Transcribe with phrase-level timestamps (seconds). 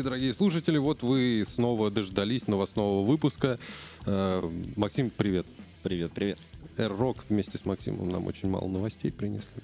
[0.00, 0.78] Здравствуйте, дорогие слушатели.
[0.78, 3.58] Вот вы снова дождались новостного выпуска.
[4.06, 4.40] Э,
[4.76, 5.46] Максим, привет.
[5.82, 6.38] Привет, привет.
[6.78, 9.62] Эр-Рок вместе с Максимом нам очень мало новостей принесли.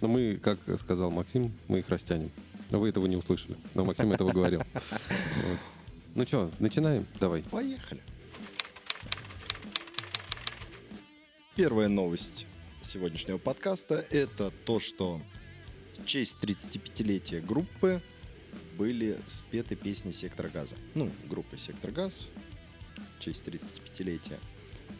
[0.00, 2.30] Но мы, как сказал Максим, мы их растянем.
[2.70, 3.56] Но вы этого не услышали.
[3.74, 4.62] Но Максим этого говорил.
[4.72, 5.58] Вот.
[6.14, 7.04] Ну что, начинаем?
[7.18, 7.42] Давай.
[7.50, 8.00] Поехали.
[11.56, 12.46] Первая новость
[12.82, 15.20] сегодняшнего подкаста– это то, что
[15.94, 18.00] в честь 35-летия группы
[18.76, 20.76] были спеты песни «Сектора газа».
[20.94, 22.28] Ну, группы «Сектор газ»
[23.18, 24.38] в честь 35-летия.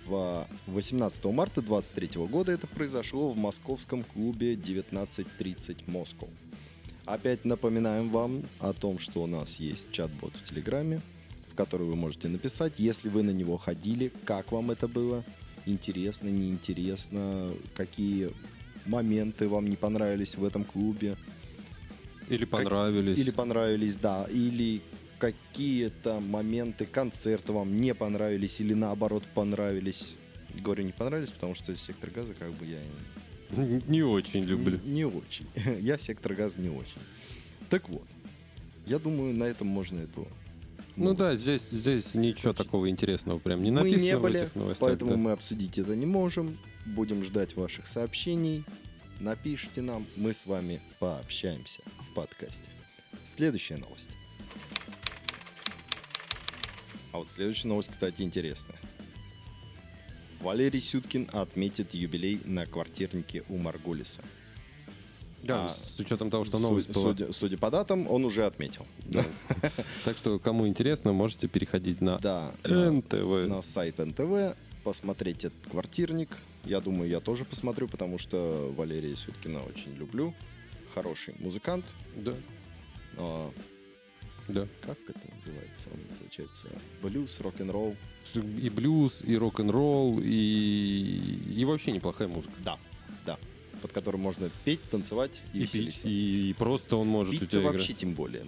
[0.06, 6.28] В 18 марта 23 года это произошло в московском клубе 1930 Москва.
[7.04, 11.02] Опять напоминаем вам о том, что у нас есть чат-бот в Телеграме,
[11.50, 15.24] в который вы можете написать, если вы на него ходили, как вам это было,
[15.66, 18.32] интересно, неинтересно, какие
[18.86, 21.16] моменты вам не понравились в этом клубе,
[22.32, 23.18] Или понравились.
[23.18, 24.24] или понравились, да.
[24.30, 24.82] Или
[25.18, 30.14] какие-то моменты концерта вам не понравились или наоборот понравились.
[30.54, 32.78] Говорю, не понравились, потому что сектор газа как бы я
[33.86, 34.80] Не очень люблю.
[34.84, 35.46] не очень.
[35.80, 37.00] Я сектор газа не очень.
[37.70, 38.06] Так вот,
[38.86, 40.26] я думаю, на этом можно эту
[40.96, 44.54] Ну да, здесь, здесь ничего такого интересного прям не мы написано не в были, этих
[44.54, 44.88] новостях.
[44.88, 45.16] поэтому да.
[45.16, 46.58] мы обсудить это не можем.
[46.84, 48.64] Будем ждать ваших сообщений.
[49.22, 52.68] Напишите нам, мы с вами пообщаемся в подкасте.
[53.22, 54.16] Следующая новость.
[57.12, 58.80] А вот следующая новость, кстати, интересная.
[60.40, 64.22] Валерий Сюткин отметит юбилей на квартирнике у Маргулиса.
[65.44, 67.10] Да, а, с учетом того, что новость была.
[67.12, 68.88] судя, судя по датам, он уже отметил.
[69.04, 69.24] Да.
[70.04, 73.48] Так что, кому интересно, можете переходить на Да, на- НТВ.
[73.48, 76.30] на сайт НТВ, посмотреть этот квартирник.
[76.64, 80.34] Я думаю, я тоже посмотрю, потому что Валерия Сюткина очень люблю.
[80.94, 81.84] Хороший музыкант.
[82.16, 82.34] Да,
[83.16, 83.50] А,
[84.48, 84.68] да.
[84.80, 85.88] как это называется?
[85.92, 86.68] Он, получается,
[87.02, 87.96] блюз, рок-н-ролл.
[88.34, 91.52] И блюз, и рок-н-ролл, и...
[91.56, 92.54] и вообще неплохая музыка.
[92.64, 92.78] Да.
[93.82, 96.08] Под которым можно петь, танцевать и, И пить, веселиться.
[96.08, 97.96] и просто он может у Пить-то тебя вообще играть.
[97.98, 98.42] тем более.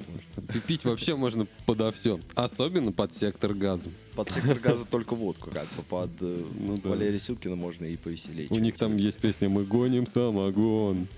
[0.53, 2.21] Пи- Пить вообще можно подо все.
[2.37, 3.91] Особенно под сектор газа.
[4.15, 6.91] Под сектор газа только водку, как бы под э, Ну да.
[6.91, 8.47] Валерия Сюткина можно и повеселее.
[8.51, 11.09] У них там есть песня «Мы гоним самогон».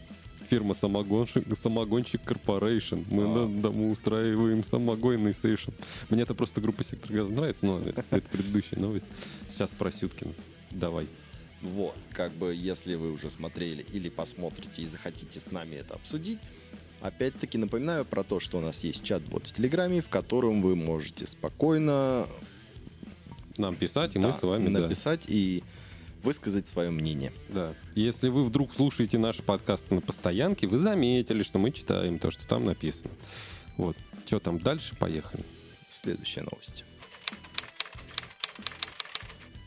[0.49, 3.01] Фирма самогонщик, самогонщик Corporation.
[3.11, 3.27] Мы А.
[3.47, 5.73] на дому устраиваем самогонный сейшн.
[6.09, 9.07] Мне это просто группа Сектор Газа нравится, но это, это предыдущая новость.
[9.51, 10.33] Сейчас про Сюткина.
[10.71, 11.07] Давай.
[11.67, 16.39] Вот, как бы, если вы уже смотрели или посмотрите и захотите с нами это обсудить,
[17.01, 21.27] опять-таки напоминаю про то, что у нас есть чат-бот в Телеграме, в котором вы можете
[21.27, 22.27] спокойно
[23.57, 24.83] Нам писать, и мы да, с вами, да.
[24.83, 25.65] написать и
[26.23, 27.33] высказать свое мнение.
[27.49, 27.75] Да.
[27.97, 32.47] Если вы вдруг слушаете наши подкасты на постоянке, вы заметили, что мы читаем то, что
[32.47, 33.13] там написано.
[33.77, 33.97] Вот.
[34.25, 34.95] Что там дальше?
[34.97, 35.45] Поехали.
[35.89, 36.85] Следующая новость.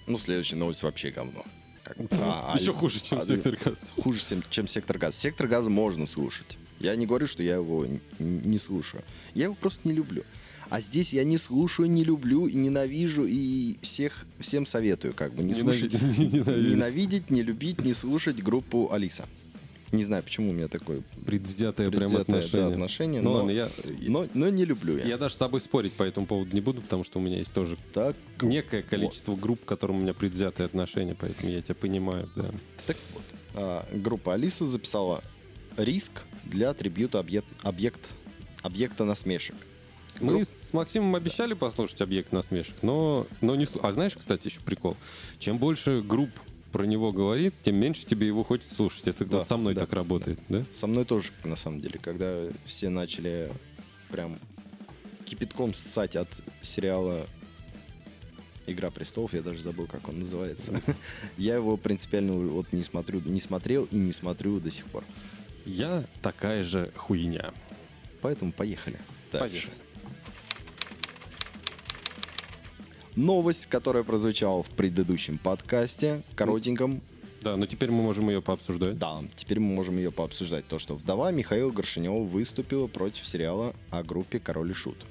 [0.08, 1.44] Ну, следующая новость вообще говно.
[2.12, 3.78] А, Еще хуже, чем а- сектор газа.
[4.02, 5.18] Хуже, чем, чем сектор газа.
[5.18, 6.58] Сектор газа можно слушать.
[6.80, 7.86] Я не говорю, что я его
[8.20, 9.04] не слушаю.
[9.34, 10.24] Я его просто не люблю.
[10.70, 15.42] А здесь я не слушаю, не люблю и ненавижу, и всех, всем советую, как бы,
[15.44, 16.72] не слушать, Ненавидеть, не ненавидеть.
[16.76, 19.28] ненавидеть, не любить, не слушать группу Алиса.
[19.92, 22.74] Не знаю, почему у меня такое Предвзятое, прям предвзятое, да, отношение.
[22.74, 23.70] отношение, Ну но, ладно, я,
[24.08, 25.06] но, но не люблю я.
[25.06, 27.54] я даже с тобой спорить по этому поводу не буду, потому что у меня есть
[27.54, 32.30] тоже Так, некое количество групп, к которым у меня предвзятое отношение, поэтому я тебя понимаю,
[32.36, 32.52] да.
[32.86, 33.24] Так вот,
[33.56, 35.24] а, группа Алиса записала
[35.78, 36.12] риск
[36.46, 38.10] для трибьюта объект, объект,
[38.62, 39.56] объекта насмешек.
[40.20, 43.66] Мы Групп- с Максимом обещали послушать объект насмешек, но, но не...
[43.82, 44.98] А знаешь, кстати, еще прикол?
[45.38, 46.32] Чем больше групп
[46.72, 49.08] про него говорит, тем меньше тебе его хочется слушать.
[49.08, 50.64] Это Да, вот со мной да, так работает, да?
[50.72, 53.52] Со мной тоже, на самом деле, когда все начали
[54.10, 54.40] прям
[55.26, 57.28] кипятком ссать от сериала
[58.66, 60.80] Игра престолов, я даже забыл, как он называется.
[61.38, 65.04] Я его принципиально вот не смотрю, не смотрел и не смотрю до сих пор.
[65.66, 67.52] Я такая же хуйня.
[68.22, 69.00] Поэтому поехали.
[69.32, 69.70] Дальше.
[69.70, 69.89] Поехали.
[73.16, 77.02] Новость, которая прозвучала в предыдущем подкасте, коротеньком.
[77.42, 78.98] Да, но теперь мы можем ее пообсуждать.
[78.98, 80.68] Да, теперь мы можем ее пообсуждать.
[80.68, 85.06] То, что вдова Михаила Горшинева выступила против сериала о группе «Король и Шут».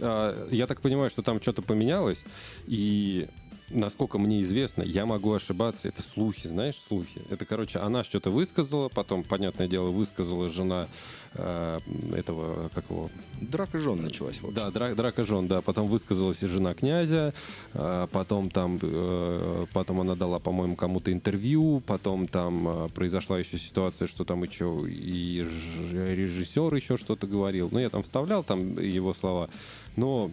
[0.00, 2.24] А, Я так понимаю, что там что-то поменялось,
[2.66, 3.28] и
[3.70, 7.22] насколько мне известно, я могу ошибаться, это слухи, знаешь, слухи.
[7.30, 10.88] Это, короче, она что-то высказала, потом, понятное дело, высказала жена
[11.34, 11.80] э,
[12.14, 14.54] этого, как его, Драка жен началась, в общем.
[14.54, 17.34] да, дра- драка жен, да, потом высказалась и жена князя,
[17.72, 23.58] а, потом там, э, потом она дала, по-моему, кому-то интервью, потом там э, произошла еще
[23.58, 25.44] ситуация, что там еще и
[25.92, 29.48] режиссер еще что-то говорил, ну, я там вставлял там его слова,
[29.96, 30.30] но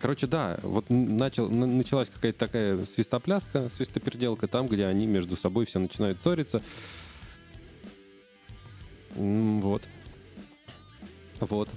[0.00, 5.78] Короче, да, вот начал, началась какая-то такая свистопляска, свистоперделка, там, где они между собой все
[5.78, 6.62] начинают ссориться.
[9.14, 9.82] Вот.
[11.40, 11.68] Вот.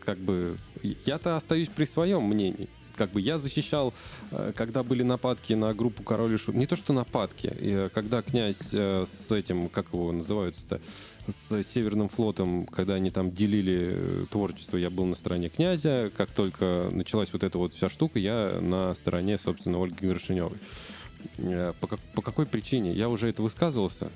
[0.00, 0.58] Как бы
[1.04, 2.68] я-то остаюсь при своем мнении.
[2.96, 3.94] Как бы я защищал,
[4.30, 6.54] э, когда были нападки на группу Король и Шут.
[6.54, 7.52] Не то, что нападки.
[7.58, 10.80] э, Когда князь э, с этим, как его называются-то,
[11.28, 16.10] с Северным флотом, когда они там делили творчество, я был на стороне князя.
[16.16, 20.58] Как только началась вот эта вот вся штука, я на стороне, собственно, Ольги Горшиневой.
[21.80, 22.92] По, как- по какой причине?
[22.92, 24.10] Я уже это высказывался.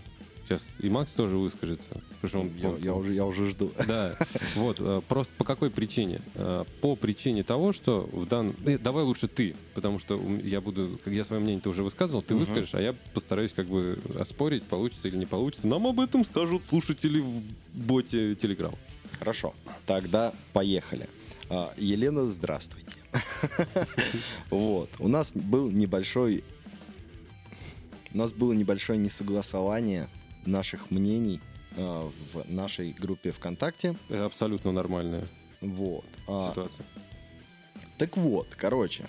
[0.49, 1.89] Сейчас и Макс тоже выскажется.
[2.21, 3.73] потому что он- Я, он- я уже, я уже жду.
[3.89, 4.17] да,
[4.55, 6.21] вот, э, просто по какой причине?
[6.37, 8.55] Э, По причине того, что в данном...
[8.65, 11.01] э, Давай лучше ты, потому что я буду...
[11.05, 15.09] Как я свое мнение-то уже высказывал, ты выскажешь, а я постараюсь как бы оспорить, получится
[15.09, 15.67] или не получится.
[15.67, 17.43] Нам об этом скажут слушатели в
[17.75, 18.77] боте Telegram.
[19.19, 19.53] Хорошо,
[19.85, 21.09] тогда поехали.
[21.49, 22.87] А, Елена, здравствуйте.
[24.51, 26.45] Вот, у нас был небольшой...
[28.13, 30.09] У нас было небольшое несогласование
[30.47, 31.41] наших мнений
[31.77, 33.97] а, в нашей группе ВКонтакте.
[34.09, 35.25] Это абсолютно нормальная
[35.61, 36.07] Вот.
[36.27, 36.87] а, ситуация.
[37.99, 39.07] Так вот, короче,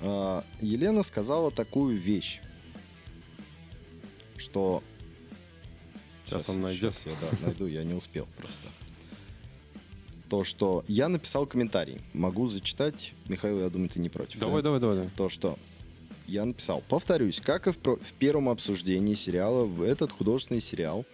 [0.00, 2.40] а, Елена сказала такую вещь,
[4.36, 4.82] что...
[6.26, 6.94] Сейчас он найдет.
[6.94, 8.68] Сейчас я да, найду, я не успел просто.
[10.28, 12.00] То, что я написал комментарий.
[12.14, 13.12] Могу зачитать.
[13.26, 14.40] Михаил, я думаю, ты не против.
[14.40, 14.70] Давай, да?
[14.70, 14.96] давай, давай.
[14.96, 15.10] давай.
[15.10, 15.58] То, что
[16.26, 16.82] я написал.
[16.88, 21.04] Повторюсь, как и в, в первом обсуждении сериала, в этот художественный сериал,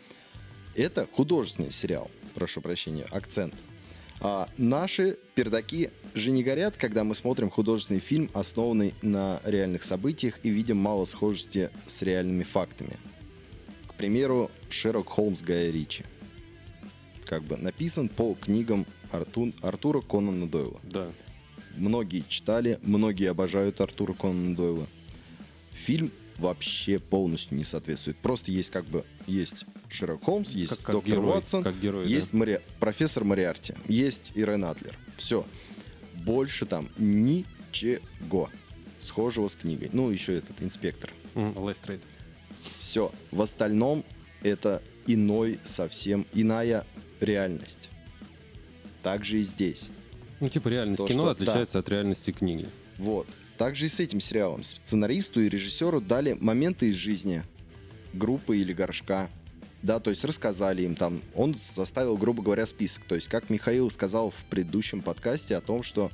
[0.75, 3.55] это художественный сериал, прошу прощения, акцент.
[4.20, 10.40] А наши пердаки же не горят, когда мы смотрим художественный фильм, основанный на реальных событиях
[10.43, 12.96] и видим мало схожести с реальными фактами.
[13.87, 16.05] К примеру, Шерлок Холмс Гая Ричи.
[17.25, 20.81] Как бы написан по книгам Арту- Артура Конана Дойла.
[20.82, 21.10] Да.
[21.76, 24.87] Многие читали, многие обожают Артура Конан Дойла.
[25.88, 28.19] Фильм вообще полностью не соответствует.
[28.19, 32.05] Просто есть как бы есть Шерлок Холмс, есть Как- как доктор герой, Ватсон, как герой,
[32.05, 32.11] да.
[32.11, 34.94] есть Мари- профессор Мариарти, есть Ирен Адлер.
[35.17, 35.46] Все.
[36.26, 38.50] Больше там ничего
[38.99, 39.88] схожего с книгой.
[39.94, 41.11] Ну, еще этот инспектор.
[41.35, 42.02] Лестрейд.
[42.76, 43.11] Все.
[43.31, 44.05] В остальном
[44.43, 46.84] это иной совсем, иная
[47.20, 47.88] реальность.
[49.02, 49.89] Также и здесь.
[50.41, 52.69] Ну, типа реальность То, кино что- отличается от реальности книги.
[52.98, 53.27] Вот.
[53.58, 54.62] Также и с этим сериалом.
[54.62, 57.43] Сценаристу и режиссеру дали моменты из жизни
[58.12, 59.29] группы или горшка.
[59.82, 61.22] Да, то есть рассказали им там.
[61.34, 63.05] Он составил, грубо говоря, список.
[63.05, 66.10] То есть, как Михаил сказал в предыдущем подкасте о том, что...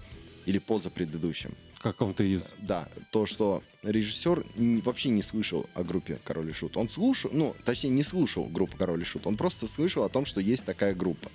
[0.47, 1.55] Или позапредыдущем.
[1.75, 2.55] В каком-то из...
[2.59, 4.45] Да, то, что режиссер
[4.83, 6.77] вообще не слышал о группе Король и Шут.
[6.77, 9.27] Он слушал, ну, точнее, не слушал группу Король и Шут.
[9.27, 11.31] Он просто слышал о том, что есть такая группа.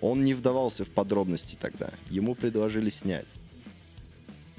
[0.00, 1.90] Он не вдавался в подробности тогда.
[2.08, 3.26] Ему предложили снять.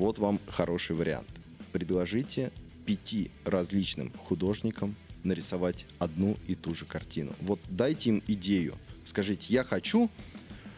[0.01, 1.29] Вот вам хороший вариант.
[1.71, 2.51] Предложите
[2.87, 7.33] пяти различным художникам нарисовать одну и ту же картину.
[7.39, 8.79] Вот дайте им идею.
[9.03, 10.09] Скажите, я хочу,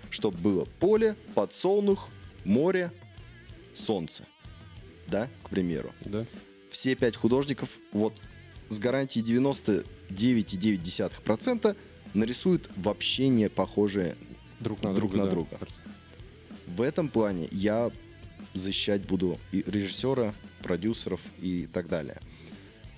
[0.10, 2.10] чтобы было поле, подсолнух,
[2.44, 2.92] море,
[3.74, 4.25] солнце.
[5.08, 5.94] Да, к примеру.
[6.03, 6.25] Да?
[6.70, 8.13] Все пять художников вот
[8.68, 11.77] с гарантией 99,9%
[12.13, 14.18] нарисуют вообще не похожие
[14.60, 15.24] Друг на Друг друга.
[15.24, 15.32] на да.
[15.32, 15.60] друга.
[16.68, 17.89] В этом плане я
[18.53, 22.19] защищать буду и режиссера, продюсеров и так далее,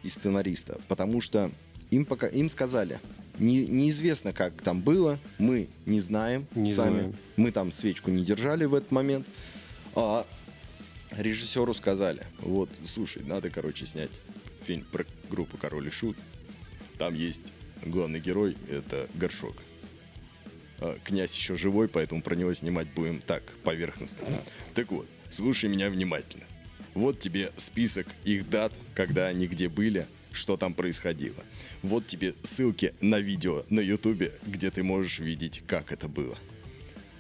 [0.04, 1.52] и сценариста, потому что
[1.92, 3.00] им пока им сказали,
[3.40, 7.16] не, неизвестно, как там было, мы не знаем Не сами, знаем.
[7.38, 9.28] мы там свечку не держали в этот момент,
[9.94, 10.26] а
[11.12, 14.12] режиссеру сказали, вот, слушай, надо, короче, снять
[14.62, 16.18] фильм про группу Король и Шут,
[16.98, 17.54] там есть
[17.86, 19.56] главный герой, это Горшок.
[20.80, 24.26] А, Князь еще живой, поэтому про него снимать будем так, поверхностно.
[24.74, 26.46] Так вот, слушай меня внимательно.
[26.94, 31.44] Вот тебе список их дат, когда они где были, что там происходило.
[31.84, 36.38] Вот тебе ссылки на видео на ютубе, где ты можешь видеть, как это было.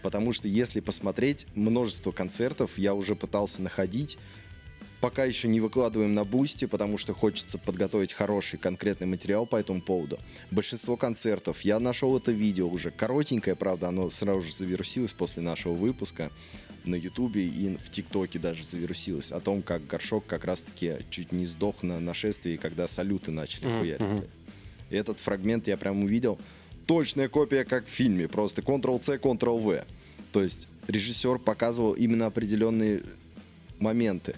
[0.02, 4.18] Потому что если посмотреть множество концертов, я уже пытался находить,
[5.06, 9.80] пока еще не выкладываем на бусте, потому что хочется подготовить хороший конкретный материал по этому
[9.80, 10.18] поводу.
[10.50, 15.74] Большинство концертов, я нашел это видео уже, коротенькое, правда, оно сразу же завирусилось после нашего
[15.74, 16.32] выпуска
[16.86, 21.46] на ютубе и в тиктоке даже завирусилось, о том, как Горшок как раз-таки чуть не
[21.46, 24.26] сдох на нашествии, когда салюты начали хуярить.
[24.90, 26.40] И Этот фрагмент я прям увидел.
[26.88, 29.86] Точная копия, как в фильме, просто Ctrl-C, Ctrl-V.
[30.32, 33.04] То есть режиссер показывал именно определенные
[33.78, 34.36] моменты.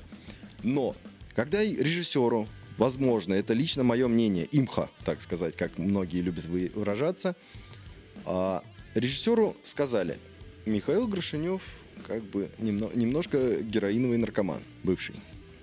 [0.63, 0.95] Но
[1.35, 2.47] когда режиссеру,
[2.77, 7.35] возможно, это лично мое мнение, имха, так сказать, как многие любят вы- выражаться,
[8.25, 8.63] а,
[8.95, 10.17] режиссеру сказали,
[10.65, 11.61] Михаил Грошинев
[12.05, 15.15] как бы немно- немножко героиновый наркоман, бывший.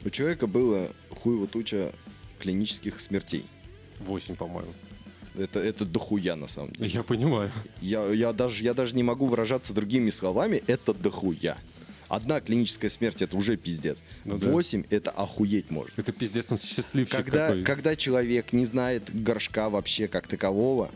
[0.04, 1.92] У человека было хуево туча
[2.38, 3.44] клинических смертей.
[4.00, 4.72] Восемь, по-моему.
[5.36, 6.88] Это, это дохуя на самом деле.
[6.90, 7.50] Я понимаю.
[7.80, 11.56] Я, я, даже, я даже не могу выражаться другими словами, это дохуя.
[12.08, 14.02] Одна клиническая смерть это уже пиздец.
[14.24, 14.48] Ну да.
[14.50, 15.98] Восемь это охуеть может.
[15.98, 17.64] Это пиздец, он счастливчик Когда, какой.
[17.64, 20.90] когда человек не знает горшка вообще как такового,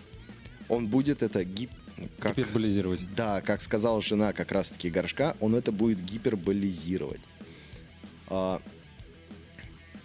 [0.68, 1.70] он будет это гип...
[2.20, 3.00] Как, Гиперболизировать.
[3.16, 7.20] да, как сказала жена как раз-таки горшка, он это будет гиперболизировать.
[8.28, 8.62] А,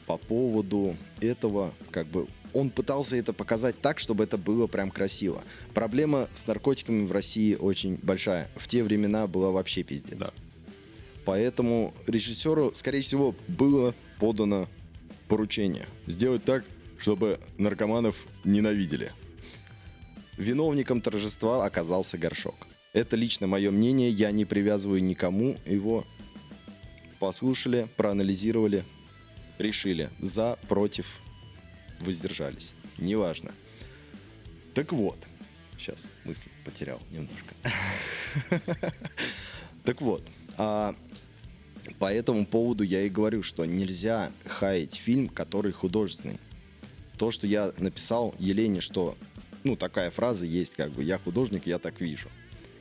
[0.07, 5.43] по поводу этого, как бы, он пытался это показать так, чтобы это было прям красиво.
[5.75, 8.49] Проблема с наркотиками в России очень большая.
[8.55, 10.17] В те времена была вообще пиздец.
[10.17, 10.31] Да.
[11.25, 14.67] Поэтому режиссеру, скорее всего, было подано
[15.27, 16.65] поручение сделать так,
[16.97, 19.11] чтобы наркоманов ненавидели.
[20.37, 22.67] Виновником торжества оказался горшок.
[22.93, 26.05] Это лично мое мнение, я не привязываю никому его.
[27.19, 28.83] Послушали, проанализировали,
[29.57, 30.09] решили.
[30.19, 31.19] За, против,
[31.99, 32.73] воздержались.
[32.97, 33.53] Неважно.
[34.73, 35.17] Так вот.
[35.77, 37.55] Сейчас мысль потерял немножко.
[39.83, 40.25] Так вот.
[41.99, 46.39] По этому поводу я и говорю, что нельзя хаять фильм, который художественный.
[47.17, 49.15] То, что я написал Елене, что,
[49.63, 52.29] ну, такая фраза есть, как бы, я художник, я так вижу.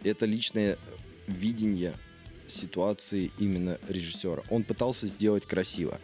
[0.02, 0.78] Это личное
[1.26, 1.94] видение
[2.46, 4.42] ситуации именно режиссера.
[4.50, 6.00] Он пытался сделать красиво.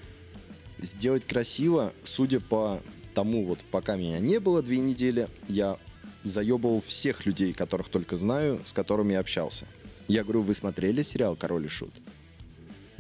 [0.79, 2.81] Сделать красиво, судя по
[3.15, 5.79] тому, вот пока меня не было две недели, я
[6.23, 9.67] заебывал всех людей, которых только знаю, с которыми общался.
[10.07, 11.93] Я говорю, вы смотрели сериал «Король и Шут»?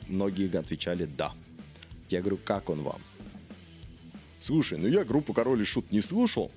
[0.09, 1.33] Многие отвечали «да».
[2.09, 3.01] Я говорю, как он вам?
[4.41, 6.51] Слушай, ну я группу «Король и Шут» не слушал.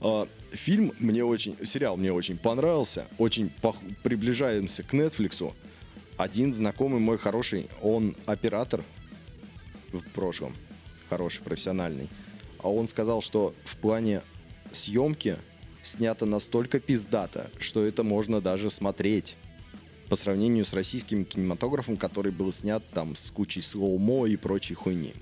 [0.00, 3.06] А, фильм мне очень, сериал мне очень понравился.
[3.18, 5.52] Очень пох- приближаемся к Netflix.
[6.16, 8.84] Один знакомый мой хороший, он оператор
[9.92, 10.54] в прошлом,
[11.08, 12.08] хороший, профессиональный.
[12.58, 14.22] А он сказал, что в плане
[14.70, 15.36] съемки
[15.82, 19.36] снято настолько пиздато, что это можно даже смотреть
[20.08, 25.14] по сравнению с российским кинематографом, который был снят там с кучей слоумо и прочей хуйни.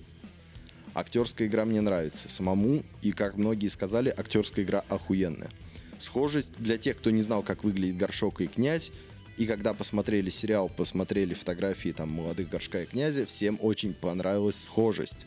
[0.95, 5.51] Актерская игра мне нравится самому, и, как многие сказали, актерская игра охуенная.
[5.99, 8.93] Схожесть для тех, кто не знал, как выглядит Горшок и Князь,
[9.37, 15.27] и когда посмотрели сериал, посмотрели фотографии там молодых Горшка и Князя, всем очень понравилась схожесть.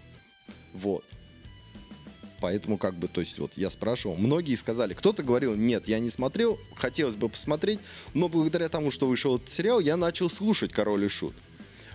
[0.74, 1.04] Вот.
[2.40, 6.10] Поэтому как бы, то есть вот я спрашивал, многие сказали, кто-то говорил, нет, я не
[6.10, 7.80] смотрел, хотелось бы посмотреть,
[8.14, 11.34] но благодаря тому, что вышел этот сериал, я начал слушать «Король и Шут».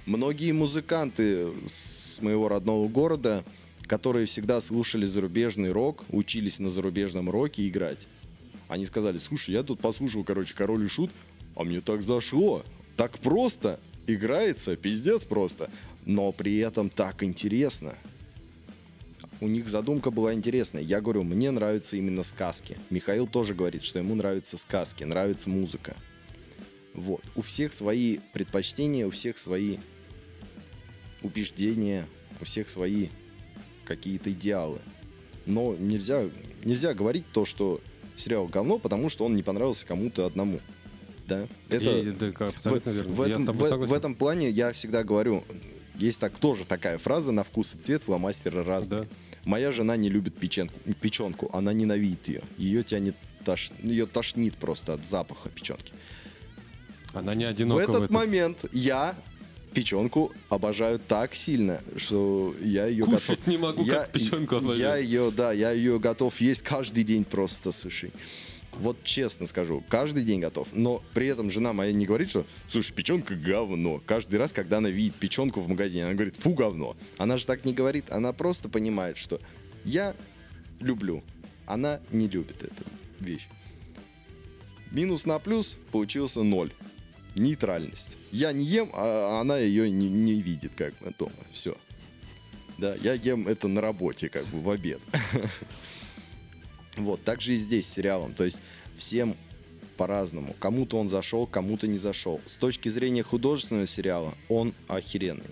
[0.05, 3.45] Многие музыканты с моего родного города,
[3.87, 8.09] которые всегда слушали зарубежный рок, учились на зарубежном роке играть,
[8.67, 11.11] они сказали, слушай, я тут послушал, короче, «Король и Шут»,
[11.55, 12.65] а мне так зашло,
[12.97, 15.71] так просто, играется, пиздец просто,
[16.05, 17.95] но при этом так интересно.
[19.43, 20.83] У них задумка была интересная.
[20.83, 22.77] Я говорю, мне нравятся именно сказки.
[22.91, 25.97] Михаил тоже говорит, что ему нравятся сказки, нравится музыка.
[26.95, 27.23] Вот.
[27.35, 29.79] У всех свои предпочтения, у всех свои
[31.23, 32.07] убеждения,
[32.41, 33.09] у всех свои
[33.85, 34.79] какие-то идеалы.
[35.45, 36.23] Но нельзя,
[36.65, 37.81] нельзя говорить то, что
[38.15, 40.61] сериал говно, потому что он не понравился кому-то одному.
[41.27, 41.49] Да?
[41.69, 42.27] Это, И- да,
[42.71, 43.13] в, верно.
[43.13, 45.43] в этом, в- в этом плане я всегда говорю,
[45.97, 49.03] есть так тоже такая фраза на вкус и цвет фломастера разные.
[49.03, 49.09] Да.
[49.45, 52.43] Моя жена не любит печенку, печенку, она ненавидит ее.
[52.59, 55.93] Ее тянет, тош- ее тошнит просто от запаха печенки.
[57.13, 58.17] Она не в одинока этот в этом.
[58.17, 59.17] момент я
[59.75, 63.47] печенку обожаю так сильно, что я ее Кушать готов...
[63.47, 64.79] не могу, я, как печенку обожаю.
[64.79, 68.13] Я ее, да, я ее готов есть каждый день просто, слушай.
[68.75, 70.69] Вот честно скажу, каждый день готов.
[70.73, 74.03] Но при этом жена моя не говорит, что, слушай, печенка говно.
[74.07, 76.97] Каждый раз, когда она видит печенку в магазине, она говорит, фу, говно.
[77.19, 79.41] Она же так не говорит, она просто понимает, что
[79.85, 80.15] я
[80.81, 81.23] люблю,
[81.67, 82.85] она не любит эту
[83.21, 83.47] вещь.
[84.91, 86.73] Минус на плюс получился ноль.
[87.35, 88.17] нейтральность.
[88.31, 91.33] Я не ем, а она ее не, не видит как бы дома.
[91.51, 91.77] Все.
[92.79, 95.01] Да, я ем это на работе, как бы в обед.
[96.97, 98.35] Вот, так же и здесь с сериалом.
[98.35, 98.61] То есть
[98.97, 99.37] всем
[99.97, 100.55] по-разному.
[100.59, 102.41] Кому-то он зашел, кому-то не зашел.
[102.47, 105.51] С точки зрения художественного сериала он охеренный.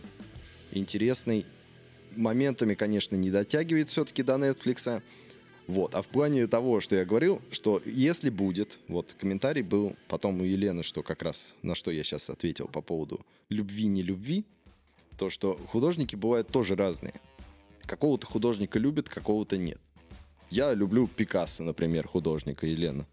[0.73, 1.47] Интересный.
[2.17, 5.03] Моментами, конечно, не дотягивает все-таки до Netflix.
[5.69, 5.95] Вот.
[5.95, 10.45] А в плане того, что я говорил, что если будет, вот комментарий был потом у
[10.45, 14.45] Елены, что как раз на что я сейчас ответил по поводу любви, не любви,
[15.17, 17.15] то, что художники бывают тоже разные.
[17.83, 19.81] Какого-то художника любят, какого-то нет.
[20.51, 23.07] Я люблю Пикассо, например, художника Елена.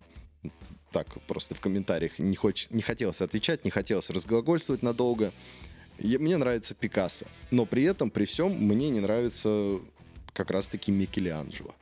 [0.92, 2.70] Так, просто в комментариях не, хоч...
[2.72, 5.32] не хотелось отвечать, не хотелось разглагольствовать надолго.
[6.00, 7.28] И мне нравится Пикассо.
[7.52, 9.80] Но при этом, при всем, мне не нравится
[10.34, 11.76] как раз-таки Микеланджело.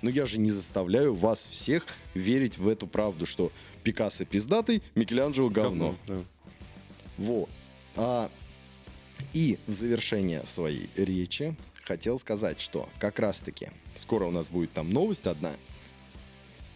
[0.00, 3.52] Но я же не заставляю вас всех верить в эту правду, что
[3.82, 5.96] Пикассо пиздатый, Микеланджело говно.
[6.06, 6.22] да.
[7.18, 7.50] Вот.
[7.94, 8.30] А,
[9.32, 14.90] и в завершение своей речи хотел сказать, что как раз-таки скоро у нас будет там
[14.90, 15.52] новость одна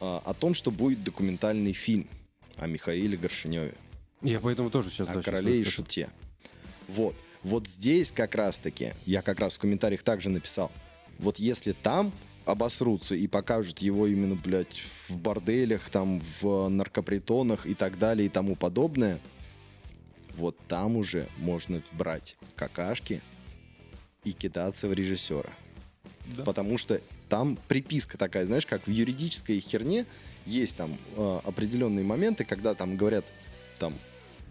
[0.01, 2.09] а, о том, что будет документальный фильм
[2.57, 3.75] о Михаиле Горшиневе,
[4.23, 5.09] Я поэтому тоже сейчас...
[5.09, 6.09] о да, сейчас короле и шуте.
[6.89, 7.15] Вот.
[7.43, 10.73] Вот здесь как раз-таки, я как раз в комментариях также написал,
[11.19, 12.13] вот если там
[12.45, 18.29] обосрутся и покажут его именно, блядь, в борделях, там, в наркопритонах и так далее и
[18.29, 19.21] тому подобное,
[20.37, 23.23] вот там уже можно брать какашки
[24.26, 25.50] и кидаться в режиссера.
[26.37, 26.42] Да.
[26.42, 30.04] Потому что там приписка такая, знаешь, как в юридической херне
[30.45, 33.25] есть там э, определенные моменты, когда там говорят
[33.78, 33.95] там...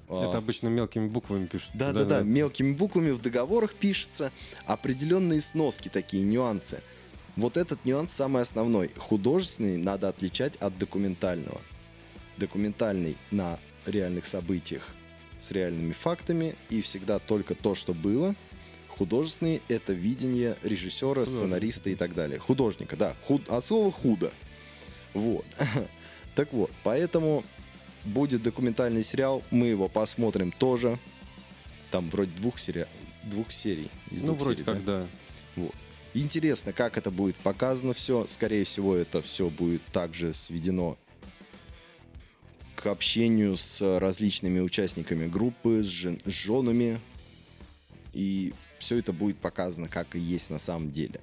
[0.08, 1.78] э, Это обычно мелкими буквами пишется.
[1.78, 4.32] да, да, да, мелкими буквами в договорах пишется
[4.66, 6.82] определенные сноски, такие нюансы.
[7.36, 8.92] Вот этот нюанс самый основной.
[8.96, 11.60] Художественный надо отличать от документального.
[12.38, 14.96] Документальный на реальных событиях
[15.38, 18.36] с реальными фактами и всегда только то, что было.
[18.98, 22.40] Художественный— это видение режиссера, сценариста и так далее.
[22.40, 23.16] Художника, да.
[23.24, 23.50] Худ...
[23.50, 24.32] От слова «худо».
[25.14, 25.46] Вот.
[26.36, 27.46] Так вот, поэтому
[28.04, 31.00] будет документальный сериал, мы его посмотрим тоже.
[31.92, 32.88] Там вроде двух, сери...
[33.24, 33.90] двух серий.
[34.12, 35.00] Из Ну, двух вроде серий, как, да?
[35.04, 35.08] да.
[35.56, 35.76] Вот.
[36.14, 38.28] Интересно, как это будет показано все.
[38.28, 40.98] Скорее всего, это все будет также сведено
[42.76, 47.00] к общению с различными участниками группы, с, жен- с женами.
[48.12, 48.54] И
[48.86, 51.20] все это будет показано, как и есть на самом деле.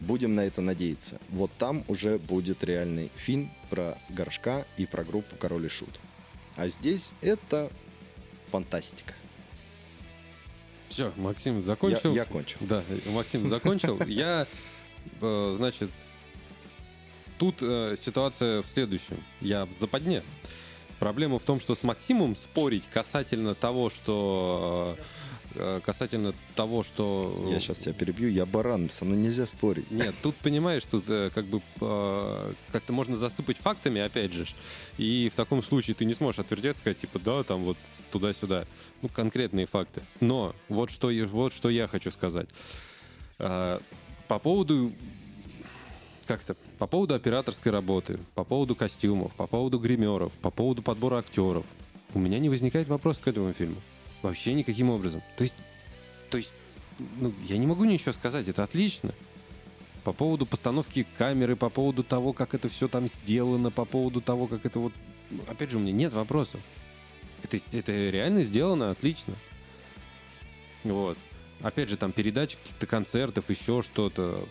[0.00, 1.20] Будем на это надеяться.
[1.28, 6.00] Вот там уже будет реальный фильм про Горшка и про группу Король и Шут.
[6.56, 7.70] А здесь это
[8.50, 9.12] фантастика.
[10.88, 12.14] Все, Максим Я, закончил.
[12.14, 12.58] я кончил.
[12.62, 12.82] Да,
[13.12, 14.00] Максим закончил.
[14.06, 14.46] Я,
[15.20, 15.90] э, значит,
[17.38, 19.22] тут э, ситуация в следующем.
[19.42, 20.22] Я в западне.
[20.98, 25.02] Проблема в том, что с Максимом спорить касательно того, что э,
[25.84, 28.28] касательно того, что Я сейчас тебя перебью.
[28.28, 29.90] Я баран, со мной нельзя спорить.
[29.90, 34.46] Нет, тут понимаешь, тут э, как бы э, как-то можно засыпать фактами, опять же,
[34.98, 37.76] и в таком случае ты не сможешь отвертеться, сказать, типа, да, там вот
[38.10, 38.66] туда-сюда.
[39.00, 40.02] Ну, конкретные факты.
[40.20, 42.48] Но вот что, вот что я хочу сказать.
[43.38, 43.80] Э,
[44.28, 44.92] по поводу
[46.26, 51.66] как-то по поводу операторской работы, по поводу костюмов, по поводу гримеров, по поводу подбора актеров,
[52.14, 53.76] у меня не возникает вопрос к этому фильму.
[54.22, 55.22] Вообще никаким образом.
[55.36, 55.56] То есть,
[56.30, 56.52] то есть,
[56.98, 59.12] ну, я не могу ничего сказать, это отлично.
[60.04, 64.46] По поводу постановки камеры, по поводу того, как это все там сделано, по поводу того,
[64.46, 64.92] как это вот...
[65.30, 66.60] ну, Опять же, у меня нет вопросов.
[67.42, 69.34] Это, это реально сделано отлично.
[70.84, 71.18] Вот.
[71.60, 74.48] Опять же, там передача каких-то концертов, еще что-то.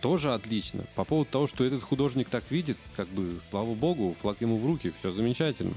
[0.00, 0.84] Тоже отлично.
[0.94, 4.64] По поводу того, что этот художник так видит, как бы, слава богу, флаг ему в
[4.64, 5.74] руки, все замечательно.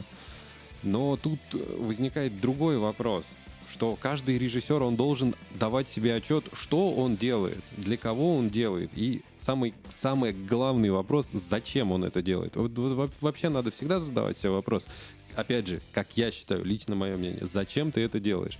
[0.83, 3.27] Но тут э, возникает другой вопрос,
[3.69, 8.91] что каждый режиссер, он должен давать себе отчет, что он делает, для кого он делает.
[8.95, 12.53] И самый, самый главный вопрос, зачем он это делает.
[12.55, 14.87] Вообще надо всегда задавать себе вопрос.
[15.35, 18.59] Опять же, как я считаю, лично мое мнение, зачем ты это делаешь?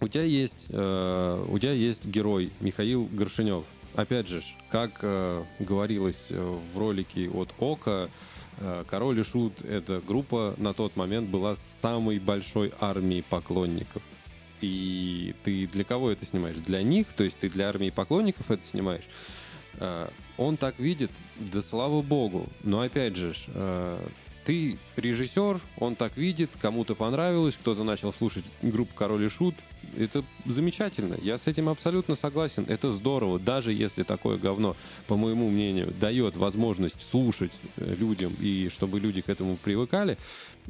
[0.00, 3.64] У тебя есть, э, у тебя есть герой Михаил Горшинев.
[3.94, 8.10] Опять же, как э, говорилось э, в ролике от Ока,
[8.88, 14.02] Король и Шут эта группа на тот момент была самой большой армией поклонников.
[14.60, 16.56] И ты для кого это снимаешь?
[16.56, 19.04] Для них, то есть ты для армии поклонников это снимаешь.
[19.74, 22.48] Э, он так видит, да слава богу.
[22.62, 24.08] Но опять же, э,
[24.44, 29.54] ты режиссер, он так видит, кому-то понравилось, кто-то начал слушать группу Король и Шут.
[29.96, 31.16] Это замечательно.
[31.22, 32.66] Я с этим абсолютно согласен.
[32.68, 33.38] Это здорово.
[33.38, 39.22] Даже если такое говно, по моему мнению, дает возможность слушать э, людям и чтобы люди
[39.22, 40.18] к этому привыкали,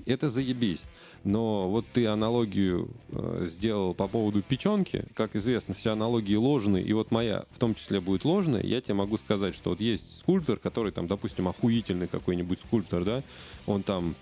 [0.07, 0.85] это заебись.
[1.25, 5.05] Но вот ты аналогию э, сделал по поводу печенки.
[5.15, 6.85] Как известно, все аналогии ложные.
[6.85, 8.63] И вот моя в том числе будет ложная.
[8.63, 13.23] Я тебе могу сказать, что вот есть скульптор, который там, допустим, охуительный какой-нибудь скульптор, да,
[13.67, 14.15] он там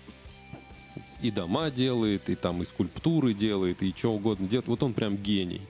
[1.21, 4.67] и дома делает, и там и скульптуры делает, и что угодно делает.
[4.67, 5.61] Вот он прям гений.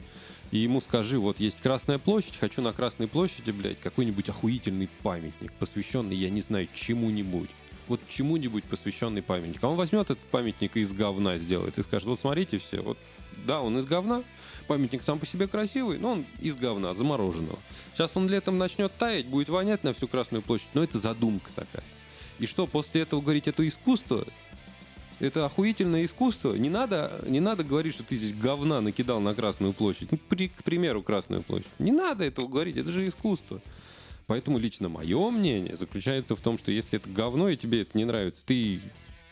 [0.51, 5.51] И ему скажи, вот есть Красная площадь, хочу на Красной площади, блядь, какой-нибудь охуительный памятник,
[5.53, 7.49] посвященный, я не знаю, чему-нибудь.
[7.87, 9.63] Вот чему-нибудь посвященный памятник.
[9.63, 12.97] А он возьмет этот памятник и из говна сделает и скажет, вот смотрите все, вот
[13.45, 14.23] да, он из говна,
[14.67, 17.59] памятник сам по себе красивый, но он из говна, замороженного.
[17.93, 21.83] Сейчас он летом начнет таять, будет вонять на всю Красную площадь, но это задумка такая.
[22.39, 24.25] И что, после этого говорить, это искусство?
[25.19, 26.53] Это охуительное искусство.
[26.53, 30.11] Не надо, не надо говорить, что ты здесь говна накидал на Красную площадь.
[30.11, 31.69] Ну, при, к примеру, Красную площадь.
[31.79, 33.61] Не надо этого говорить, это же искусство.
[34.27, 38.05] Поэтому лично мое мнение заключается в том, что если это говно и тебе это не
[38.05, 38.81] нравится, ты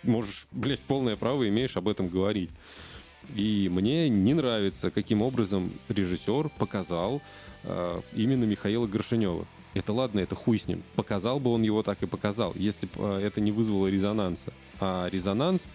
[0.04, 2.52] можешь, блядь, полное право имеешь об этом говорить.
[3.36, 7.22] И мне не нравится, каким образом режиссер показал
[7.63, 9.48] э, именно Михаила Горшинева.
[9.73, 10.83] Это ладно, это хуй с ним.
[10.95, 14.53] Показал бы он его так и показал, если бы э, это не вызвало резонанса.
[14.79, 15.65] А резонанс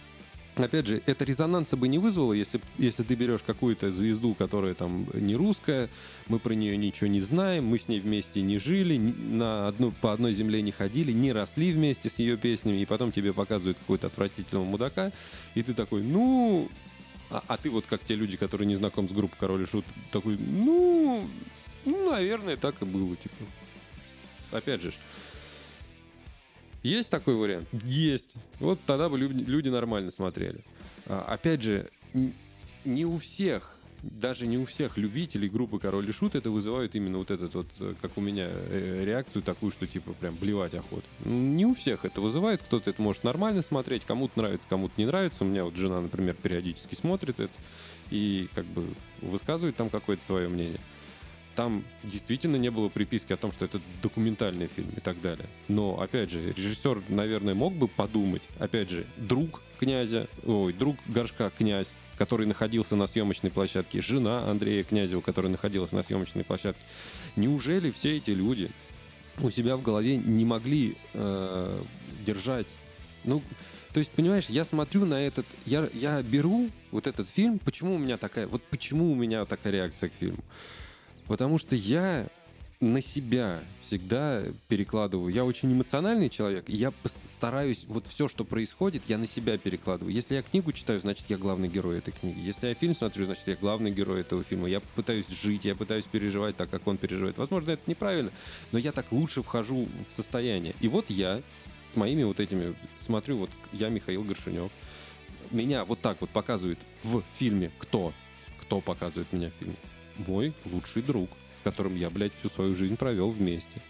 [0.64, 5.06] Опять же, это резонанса бы не вызвало, если, если ты берешь какую-то звезду, которая там
[5.14, 5.88] не русская,
[6.26, 10.12] мы про нее ничего не знаем, мы с ней вместе не жили, на одну, по
[10.12, 14.08] одной земле не ходили, не росли вместе с ее песнями, и потом тебе показывают какого-то
[14.08, 15.12] отвратительного мудака,
[15.54, 16.68] и ты такой, ну...
[17.30, 19.84] А, а ты вот как те люди, которые не знаком с группой Король и Шут,
[20.11, 21.28] такой, ну...
[21.84, 23.44] Ну, наверное, так и было, типа
[24.52, 24.92] опять же,
[26.82, 27.68] есть такой вариант?
[27.84, 28.37] Есть.
[28.61, 30.64] Вот тогда бы люди, нормально смотрели.
[31.06, 31.90] А, опять же,
[32.84, 37.18] не у всех, даже не у всех любителей группы Король и Шут это вызывает именно
[37.18, 41.06] вот этот вот, э, как у меня, э, реакцию такую, что типа прям блевать охота.
[41.24, 45.42] Не у всех это вызывает, кто-то это может нормально смотреть, кому-то нравится, кому-то не нравится.
[45.42, 47.52] У меня вот жена, например, периодически смотрит это
[48.11, 48.87] и как бы
[49.20, 50.80] высказывает там какое-то свое мнение
[51.59, 55.47] там действительно не было приписки о том, что это документальный фильм и так далее.
[55.66, 61.51] Но, опять же, режиссер, наверное, мог бы подумать, опять же, друг князя, ой, друг Горшка
[61.51, 66.81] князь, который находился на съемочной площадке, жена Андрея Князева, которая находилась на съемочной площадке.
[67.35, 68.71] Неужели все эти люди
[69.42, 71.83] у себя в голове не могли э,
[72.25, 72.68] держать,
[73.25, 73.42] ну,
[73.92, 77.99] то есть, понимаешь, я смотрю на этот, я, я беру вот этот фильм, почему у
[77.99, 80.44] меня такая, вот почему у меня такая реакция к фильму?
[81.29, 82.27] Потому что я
[82.81, 85.35] на себя всегда перекладываю.
[85.35, 86.93] Я очень эмоциональный человек, и я
[87.27, 90.14] стараюсь, вот все, что происходит, я на себя перекладываю.
[90.14, 92.38] Если я книгу читаю, значит, я главный герой этой книги.
[92.38, 94.69] Если я фильм смотрю, значит, я главный герой этого фильма.
[94.69, 97.37] Я пытаюсь жить, я пытаюсь переживать так, как он переживает.
[97.37, 98.31] Возможно, это неправильно,
[98.71, 100.75] но я так лучше вхожу в состояние.
[100.81, 101.43] И вот я
[101.85, 104.71] с моими вот этими, смотрю, вот я Михаил Горшинев,
[105.51, 108.12] меня вот так вот показывает в фильме кто?
[108.61, 109.77] Кто показывает меня в фильме?
[110.18, 113.83] Мой лучший друг, с которым я, блядь, всю свою жизнь провел вместе.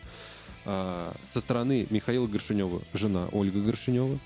[0.64, 4.18] А, со стороны Михаила Горшинева жена Ольга Горшинева.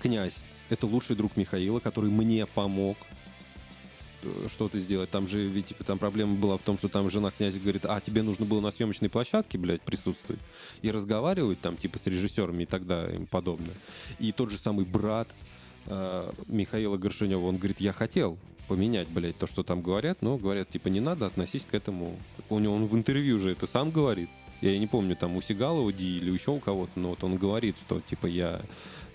[0.00, 2.96] Князь— это лучший друг Михаила, который мне помог
[4.22, 5.10] э, что-то сделать.
[5.10, 8.00] Там же, ведь типа, там проблема была в том, что там жена князя говорит, а
[8.00, 10.40] тебе нужно было на съемочной площадке, блядь, присутствовать
[10.80, 13.74] и разговаривать там, типа, с режиссерами и так далее и подобное.
[14.18, 15.28] И тот же самый брат
[15.86, 18.38] э, Михаила Горшинева, он говорит, я хотел,
[18.70, 22.16] поменять, блядь, то, что там говорят, но говорят, типа, не надо, относись к этому.
[22.48, 24.30] У него он в интервью же это сам говорит.
[24.60, 27.78] Я не помню, там у Сигалова Ди или еще у кого-то, но вот он говорит,
[27.78, 28.60] что, типа, я,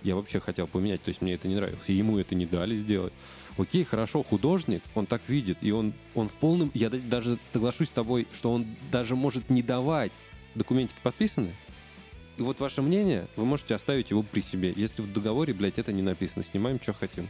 [0.03, 1.85] я вообще хотел поменять, то есть мне это не нравилось.
[1.87, 3.13] И ему это не дали сделать.
[3.57, 6.69] Окей, хорошо, художник, он так видит, и он, он в полном...
[6.73, 10.11] Я даже соглашусь с тобой, что он даже может не давать
[10.53, 11.53] документики подписаны,
[12.35, 14.73] и вот ваше мнение, вы можете оставить его при себе.
[14.75, 17.29] Если в договоре, блядь, это не написано, снимаем, что хотим.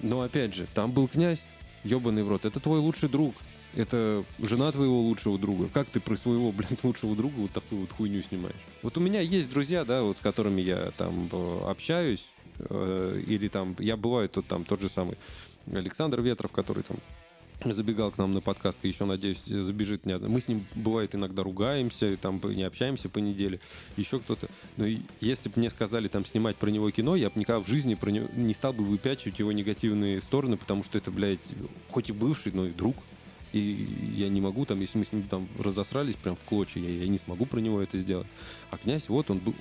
[0.00, 1.46] Но опять же, там был князь,
[1.84, 2.44] ебаный в рот.
[2.44, 3.34] Это твой лучший друг.
[3.74, 5.68] Это жена твоего лучшего друга.
[5.72, 8.56] Как ты про своего, блядь, лучшего друга вот такую вот хуйню снимаешь?
[8.82, 12.24] Вот у меня есть друзья, да, вот с которыми я там э, общаюсь,
[12.58, 15.18] э, или там, я бываю тут там тот же самый
[15.70, 16.96] Александр Ветров, который там
[17.64, 20.28] забегал к нам на подкаст, и еще, надеюсь, забежит не одна.
[20.28, 23.60] Мы с ним, бывает, иногда ругаемся, там не общаемся по неделе,
[23.96, 24.48] еще кто-то.
[24.76, 24.86] Но
[25.20, 28.10] если бы мне сказали там снимать про него кино, я бы никогда в жизни про
[28.10, 31.40] него не стал бы выпячивать его негативные стороны, потому что это, блядь,
[31.88, 32.96] хоть и бывший, но и друг.
[33.52, 36.90] и я не могу там, если мы с ним там разосрались прям в клочья, я,
[36.90, 38.26] я не смогу про него это сделать.
[38.70, 39.54] А князь, вот он был,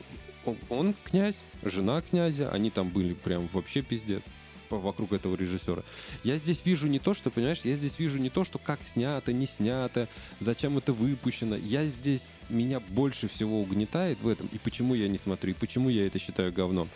[0.45, 4.23] он, он князь, жена князя, они там были прям вообще пиздец
[4.69, 5.83] вокруг этого режиссера.
[6.23, 9.31] Я здесь вижу не то, что, понимаешь, я здесь вижу не то, что как снято,
[9.33, 10.07] не снято,
[10.39, 11.55] зачем это выпущено.
[11.55, 15.89] Я здесь, меня больше всего угнетает в этом, и почему я не смотрю, и почему
[15.89, 16.89] я это считаю говном.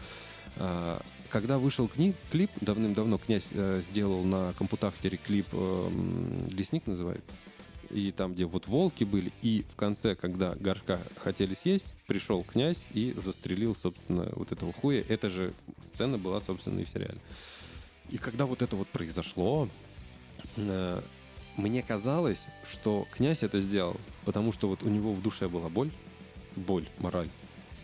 [0.58, 7.34] А, Когда вышел кни- клип, давным-давно князь э, сделал на компутахтере клип э, «Лесник» называется.
[7.92, 12.86] И там, где вот волки были, и в конце, когда горшка хотели съесть, пришел князь
[12.94, 15.04] и застрелил, собственно, вот этого хуя.
[15.08, 17.20] Эта же сцена была, собственно, и в сериале.
[18.10, 19.70] И когда вот это вот произошло,
[20.56, 21.02] э,
[21.58, 25.92] мне казалось, что князь это сделал, потому что вот у него в душе была боль,
[26.56, 27.30] боль, мораль,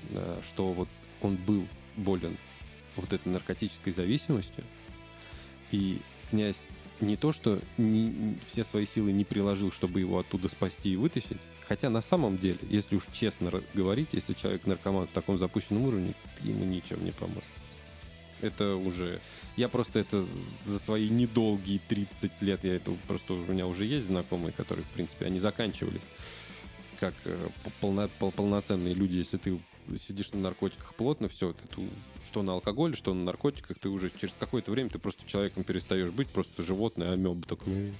[0.09, 0.87] э, что вот
[1.21, 2.37] он был болен
[2.95, 4.63] вот этой наркотической зависимостью,
[5.71, 6.67] и князь
[7.01, 11.37] не то, что не- все свои силы не приложил, чтобы его оттуда спасти и вытащить,
[11.67, 16.13] хотя на самом деле, если уж честно говорить, если человек наркоман в таком запущенном уровне,
[16.39, 17.43] ты ему ничем не поможешь.
[18.41, 19.21] Это уже...
[19.55, 20.25] Я просто это
[20.65, 24.89] за свои недолгие 30 лет, я это просто у меня уже есть знакомые, которые, в
[24.89, 26.03] принципе, они заканчивались
[26.99, 27.49] как э,
[27.81, 29.59] полно- пол- полноценные люди, если ты
[29.97, 31.89] сидишь на наркотиках плотно, все, ты ту-
[32.25, 36.09] что на алкоголе, что на наркотиках, ты уже через какое-то время ты просто человеком перестаешь
[36.09, 37.93] быть, просто животное, амеб такой.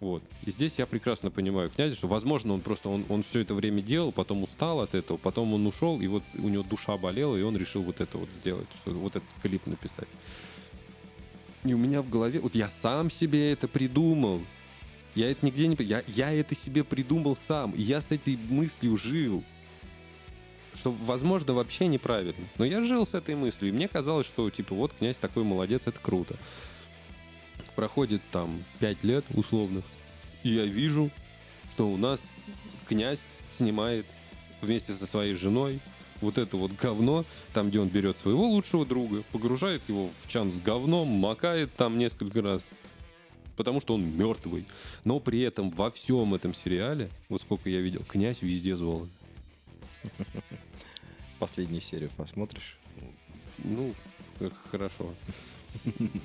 [0.00, 0.22] Вот.
[0.44, 3.82] И здесь я прекрасно понимаю князя, что, возможно, он просто, он, он все это время
[3.82, 7.42] делал, потом устал от этого, потом он ушел, и вот у него душа болела, и
[7.42, 10.08] он решил вот это вот сделать, что вот этот клип написать.
[11.64, 14.40] И у меня в голове, вот я сам себе это придумал.
[15.14, 15.76] Я это нигде не...
[15.80, 17.72] Я, я это себе придумал сам.
[17.72, 19.42] И я с этой мыслью жил.
[20.78, 22.46] Что, возможно, вообще неправильно.
[22.56, 23.70] Но я жил с этой мыслью.
[23.70, 26.36] И мне казалось, что, типа, вот князь такой молодец, это круто.
[27.74, 29.84] Проходит там 5 лет условных.
[30.44, 31.10] И я вижу,
[31.72, 32.22] что у нас
[32.86, 34.06] князь снимает
[34.60, 35.80] вместе со своей женой
[36.20, 40.52] вот это вот говно, там, где он берет своего лучшего друга, погружает его в чан
[40.52, 42.68] с говном, макает там несколько раз,
[43.56, 44.64] потому что он мертвый.
[45.04, 49.10] Но при этом во всем этом сериале, вот сколько я видел, князь везде золото.
[51.38, 52.78] Последнюю серию посмотришь?
[53.58, 53.94] Ну,
[54.70, 55.14] хорошо.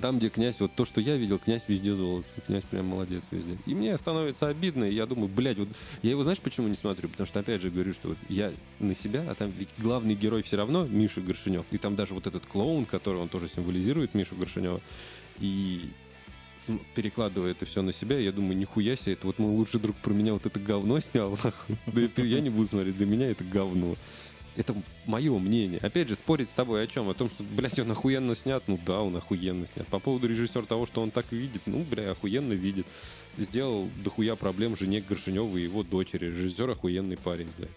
[0.01, 2.27] Там, где князь, вот то, что я видел, князь везде золото.
[2.47, 3.57] Князь прям молодец везде.
[3.65, 5.69] И мне становится обидно, и я думаю, блядь, вот
[6.01, 7.09] я его, знаешь, почему не смотрю?
[7.09, 10.43] Потому что, опять же, говорю, что вот я на себя, а там ведь главный герой
[10.43, 11.65] все равно Миша Горшинев.
[11.71, 14.81] И там даже вот этот клоун, который он тоже символизирует Мишу Горшинева.
[15.39, 15.89] И
[16.95, 20.12] перекладывая это все на себя, я думаю, нихуя себе, это вот мой лучший друг про
[20.13, 21.38] меня вот это говно снял.
[21.88, 23.95] Да я- не буду смотреть, для меня это говно.
[24.56, 24.76] Это
[25.08, 25.80] мое мнение.
[25.80, 27.10] Опять же, спорить с тобой о чем?
[27.10, 28.63] О том, что, блядь, он охуенно снят?
[28.67, 29.88] Ну да, он охуенно снят.
[29.88, 32.86] По поводу режиссера того, что он так видит, ну, бля, охуенно видит.
[33.38, 36.28] Сделал дохуя проблем жене Горшиневой и его дочери.
[36.28, 37.71] Режиссер охуенный парень, блядь.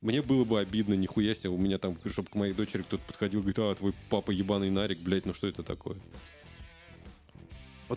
[0.00, 3.40] Мне было бы обидно, нихуя себе, у меня там, чтобы к моей дочери кто-то подходил,
[3.40, 5.96] говорит, а, твой папа ебаный нарик, блядь, ну что это такое?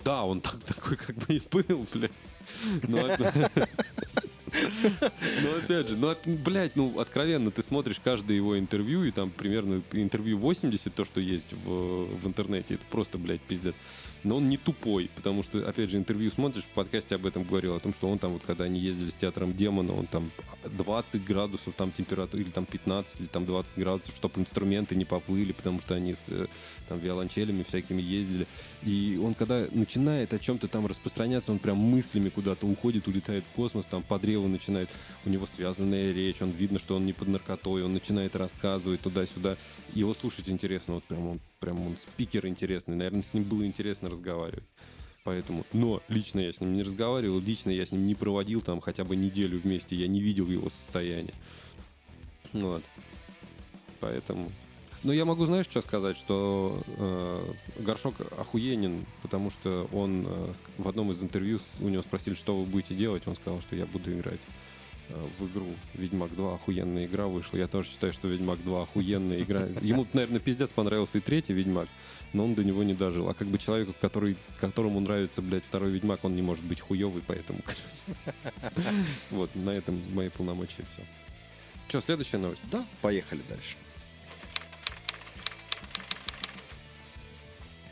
[0.03, 2.11] Да, он так, такой как бы и был, блядь.
[2.87, 3.19] Но, оп-
[5.43, 9.29] но опять же, ну, от- блядь, ну, откровенно, ты смотришь каждое его интервью, и там
[9.31, 13.75] примерно интервью 80, то, что есть в, в интернете, это просто, блядь, пиздец.
[14.25, 17.75] Но он не тупой, потому что, опять же, интервью смотришь, в подкасте об этом говорил,
[17.75, 20.31] о том, что он там, вот когда они ездили с театром Демона, он там
[20.63, 25.51] 20 градусов там температура, или там 15, или там 20 градусов, чтобы инструменты не поплыли,
[25.51, 26.47] потому что они с э,
[26.89, 28.47] там виолончелями всякими ездили.
[28.81, 33.55] И он, когда начинает о чем-то там распространяться, он прям мыслями куда-то уходит, улетает в
[33.55, 34.89] космос, там по древу начинает,
[35.23, 39.55] у него связанная речь, он видно, что он не под наркотой, он начинает рассказывать туда-сюда.
[39.93, 44.07] Его слушать интересно, вот прям он, прям он спикер интересный, наверное, с ним было интересно
[44.07, 44.63] разговаривать.
[45.23, 48.81] Поэтому, но лично я с ним не разговаривал, лично я с ним не проводил там
[48.81, 51.33] хотя бы неделю вместе, я не видел его состояние.
[52.53, 52.83] Вот.
[53.99, 54.51] Поэтому.
[55.01, 60.87] Но я могу, знаешь, что сказать, что э, Горшок охуенен, потому что он э, в
[60.87, 64.13] одном из интервью у него спросили, что вы будете делать, он сказал, что я буду
[64.13, 64.39] играть
[65.09, 66.55] в игру Ведьмак 2.
[66.55, 67.57] Охуенная игра вышла.
[67.57, 69.65] Я тоже считаю, что Ведьмак 2 охуенная игра.
[69.81, 71.87] Ему, наверное, пиздец понравился и третий Ведьмак,
[72.33, 73.29] но он до него не дожил.
[73.29, 77.23] А как бы человеку, который, которому нравится, блядь, второй Ведьмак, он не может быть хуёвый,
[77.25, 77.59] поэтому.
[79.31, 81.01] Вот, на этом мои полномочия все.
[81.87, 82.61] Что, следующая новость?
[82.71, 83.75] Да, поехали дальше.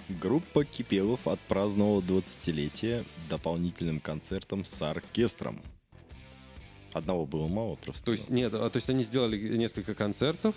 [0.09, 5.61] Группа Кипелов отпраздновала 20-летие дополнительным концертом с оркестром.
[6.93, 8.03] Одного было мало просто.
[8.05, 10.55] То есть, нет, а, то есть они сделали несколько концертов,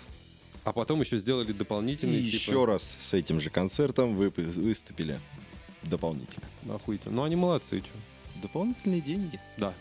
[0.63, 2.21] а потом еще сделали И дополнительные.
[2.23, 5.19] типа, еще раз с этим же концертом вы выступили
[5.83, 6.45] дополнительно.
[6.73, 7.15] Охуительно.
[7.15, 8.41] Ну, они молодцы, что.
[8.41, 9.39] Дополнительные деньги.
[9.57, 9.73] Да,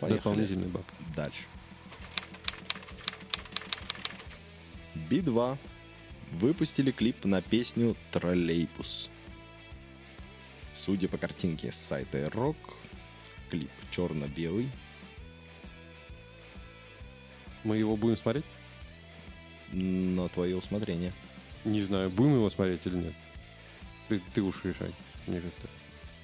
[0.00, 0.18] Поехали.
[0.18, 0.94] дополнительные бабки.
[1.16, 1.38] Дальше.
[5.08, 5.56] Би-2
[6.32, 9.10] выпустили клип на песню «Троллейбус».
[10.74, 12.56] Судя по картинке с сайта Rock,
[13.50, 14.68] клип черно-белый.
[17.64, 18.44] Мы его будем смотреть?
[19.72, 21.12] На твое усмотрение.
[21.64, 23.14] Не знаю, будем его смотреть или нет.
[24.08, 24.94] Ты, ты уж решай.
[25.26, 25.68] Мне как-то.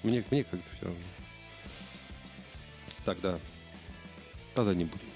[0.03, 1.01] Мне, мне как-то все равно.
[3.05, 3.41] Тогда.
[4.55, 5.07] Тогда не будем.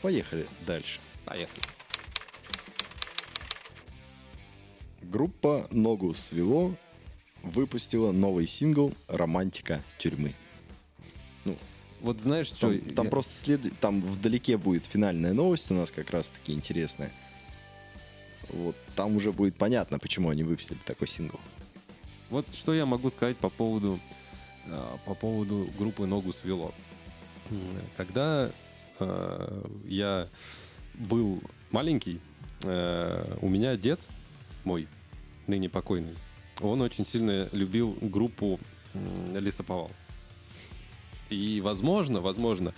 [0.00, 1.00] Поехали дальше.
[1.24, 1.62] Поехали.
[5.02, 6.76] Группа «Ногу свело»
[7.42, 10.34] выпустила новый сингл «Романтика тюрьмы».
[12.02, 12.68] Вот знаешь, что...
[12.78, 13.78] Там, там я- просто след...
[13.78, 17.12] там вдалеке будет финальная новость у нас как раз-таки интересная.
[18.48, 21.40] Вот там уже будет понятно, почему они выпустили такой сингл.
[22.28, 24.00] Вот что я могу сказать по поводу,
[24.66, 26.74] а, по поводу группы «Ногу свело».
[27.96, 28.50] Когда
[28.98, 30.28] э, я
[30.94, 32.20] был маленький,
[32.64, 34.00] э, у меня дед
[34.64, 34.88] мой,
[35.46, 36.16] ныне покойный,
[36.60, 38.58] он очень сильно любил группу
[38.94, 39.90] м, «Лесоповал».
[41.32, 42.74] И, возможно, возможно,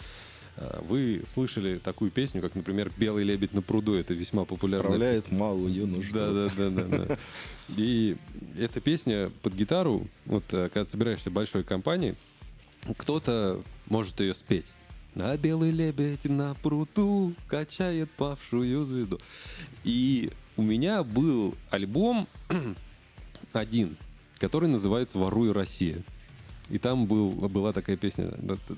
[0.56, 3.94] э, вы слышали такую песню, как, например, «Белый лебедь на пруду».
[3.94, 5.38] Это весьма популярная Справляет песня.
[5.38, 6.14] малую нужду.
[6.14, 7.18] Да, да, да, да, да.
[7.76, 8.16] И
[8.58, 12.14] эта песня под гитару, вот э, когда собираешься в большой компании,
[12.96, 14.66] кто-то может ее спеть.
[15.16, 19.20] А белый лебедь на пруду качает павшую звезду.
[19.84, 22.28] И у меня был альбом
[23.52, 23.96] один,
[24.38, 26.02] который называется «Воруй Россия».
[26.70, 28.32] И там был, была такая песня,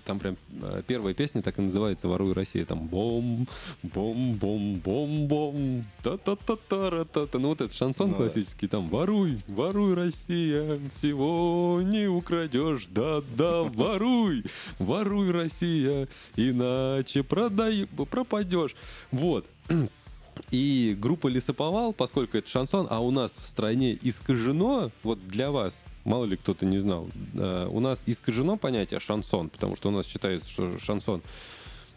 [0.05, 2.65] там прям э, первая песня так и называется «Воруй Россия».
[2.65, 3.47] Там бом,
[3.83, 8.17] бом, бом, бом, бом, та та та та та та Ну вот этот шансон Ну
[8.17, 14.45] классический, там «Воруй, воруй, Россия, всего не украдешь, да-да, воруй,
[14.81, 18.75] воруй, Россия, иначе продай, пропадешь».
[19.13, 19.47] Вот.
[20.51, 25.87] И группа Лесоповал, поскольку это шансон, а у нас в стране искажено, вот для вас,
[26.05, 30.07] мало ли кто-то не знал, э, у нас искажено понятие шансон, потому что у нас
[30.07, 31.23] считается, что шансон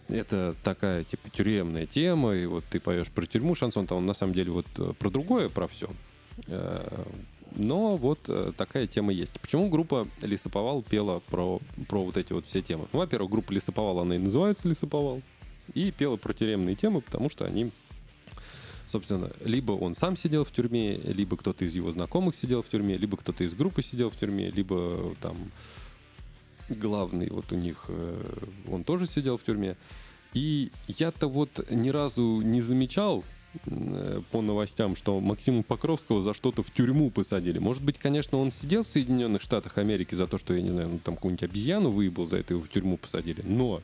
[0.07, 4.33] это такая типа тюремная тема, и вот ты поешь про тюрьму, шансон там на самом
[4.33, 5.89] деле вот э, про другое, про все.
[7.55, 9.39] Но вот э, такая тема есть.
[9.39, 12.87] Почему группа Лесоповал пела про, про вот эти вот все темы?
[12.93, 15.21] Ну, во-первых, группа Лесоповал, она и называется Лесоповал,
[15.73, 17.71] и пела про тюремные темы, потому что они
[18.89, 22.97] собственно, либо он сам сидел в тюрьме, либо кто-то из его знакомых сидел в тюрьме,
[22.97, 25.51] либо кто-то из группы сидел в тюрьме, либо там
[26.69, 29.75] главный вот у них, э, он тоже сидел в тюрьме.
[30.33, 33.23] И я-то вот ни разу не замечал
[33.65, 37.59] э, по новостям, что Максима Покровского за что-то в тюрьму посадили.
[37.59, 40.89] Может быть, конечно, он сидел в Соединенных Штатах Америки за то, что, я не знаю,
[40.89, 43.41] ну, там какую-нибудь обезьяну выебал, за это его в тюрьму посадили.
[43.43, 43.81] Но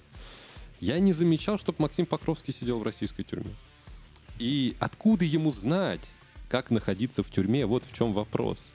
[0.80, 3.52] я не замечал, чтобы Максим Покровский сидел в российской тюрьме.
[4.40, 6.02] И откуда ему знать,
[6.50, 7.66] как находиться в тюрьме?
[7.66, 8.70] Вот в чем вопрос.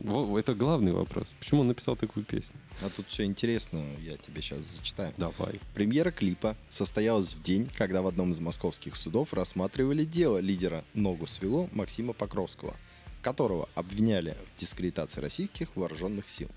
[0.00, 1.32] Во- Это главный вопрос.
[1.38, 2.54] Почему он написал такую песню?
[2.82, 5.12] А тут все интересно, я тебе сейчас зачитаю.
[5.18, 5.60] Давай.
[5.74, 11.26] Премьера клипа состоялась в день, когда в одном из московских судов рассматривали дело лидера «Ногу
[11.26, 12.74] свело» Максима Покровского,
[13.22, 16.48] которого обвиняли в дискредитации российских вооруженных сил.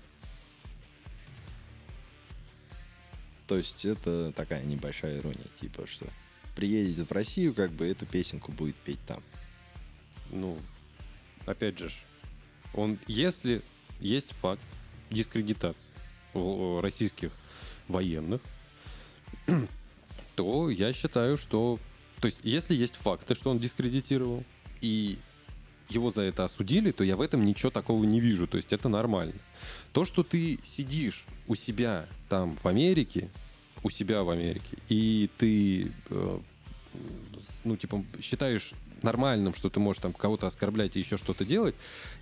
[3.46, 6.06] То есть это такая небольшая ирония, типа что
[6.54, 9.22] приедет в Россию, как бы эту песенку будет петь там.
[10.30, 10.58] Ну,
[11.46, 11.90] опять же,
[12.72, 13.62] он, если
[14.00, 14.62] есть факт
[15.10, 15.90] дискредитации
[16.80, 17.32] российских
[17.88, 18.40] военных,
[20.36, 21.78] то я считаю, что...
[22.20, 24.44] То есть, если есть факты, что он дискредитировал,
[24.80, 25.18] и
[25.88, 28.46] его за это осудили, то я в этом ничего такого не вижу.
[28.46, 29.34] То есть это нормально.
[29.92, 33.30] То, что ты сидишь у себя там в Америке,
[33.84, 36.38] у себя в Америке, и ты, э,
[37.62, 41.76] ну, типа, считаешь нормальным, что ты можешь там кого-то оскорблять и еще что-то делать,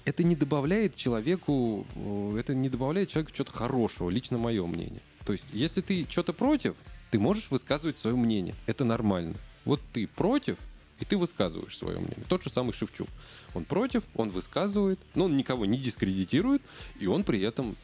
[0.05, 5.01] это не добавляет человеку, э, это не добавляет человеку что-то хорошего, лично мое мнение.
[5.25, 6.75] То есть, если ты что-то против,
[7.11, 8.55] ты можешь высказывать свое мнение.
[8.67, 9.37] Это нормально.
[9.65, 10.59] Вот ты против,
[10.99, 12.25] и ты высказываешь свое мнение.
[12.29, 13.09] Тот же самый Шевчук.
[13.55, 16.63] Он против, он высказывает, но он никого не дискредитирует,
[16.99, 17.77] и он при этом,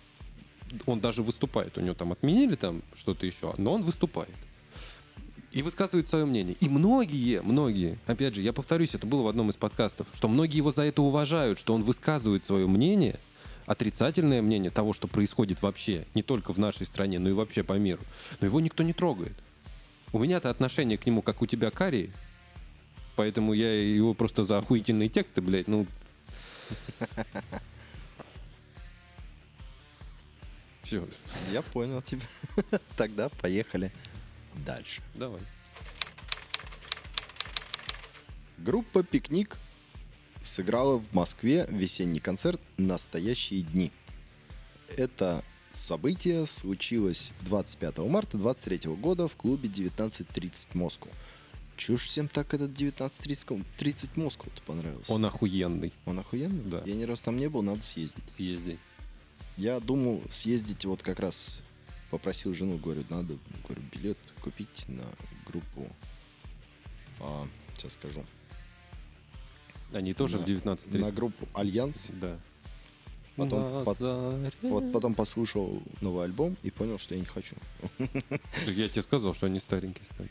[0.87, 1.77] он даже выступает.
[1.79, 4.35] У него там отменили там что-то еще, но он выступает.
[5.51, 6.57] И высказывает свое мнение.
[6.61, 10.59] И многие, многие, опять же, я повторюсь, это было в одном из подкастов, что многие
[10.59, 13.19] его за это уважают, что он высказывает свое мнение,
[13.65, 17.75] отрицательное мнение того, что происходит вообще, не только в нашей стране, но и вообще по
[17.75, 18.03] миру.
[18.41, 19.37] Но его никто не трогает.
[20.13, 22.11] У меня-то отношение к нему, как у тебя, Кари,
[23.17, 25.87] поэтому я его просто за охуительные тексты, блядь, ну...
[30.89, 31.07] Все,
[31.53, 32.23] Я понял тебя.
[32.97, 33.93] Тогда поехали
[34.65, 35.03] дальше.
[35.15, 35.43] давай.
[38.57, 39.59] Группа «Пикник»
[40.43, 43.93] сыграла в Москве весенний концерт «Настоящие дни».
[44.97, 51.13] Это событие случилось 25 марта 23 года в клубе 19.30 Москву.
[51.77, 55.13] Чушь всем так этот 19.30 30 Москву-то понравился.
[55.13, 55.93] Он охуенный.
[56.07, 56.65] Он охуенный?
[56.65, 56.83] Да.
[56.87, 58.25] Я ни разу там не был, надо съездить.
[58.31, 58.79] Съезди.
[59.59, 61.65] Я думал съездить вот как раз
[62.11, 65.05] попросил жену, говорю, надо говорю, билет купить на
[65.47, 65.91] группу.
[67.21, 67.45] А,
[67.77, 68.25] сейчас скажу.
[69.93, 70.99] Они тоже На- в 19.30.
[71.01, 72.11] На группу Альянс.
[72.21, 72.39] Да.
[73.35, 74.53] Потом, заре.
[74.63, 77.57] вот потом послушал новый альбом и понял, что я не хочу.
[78.67, 80.31] Я тебе сказал, что они старенькие стали.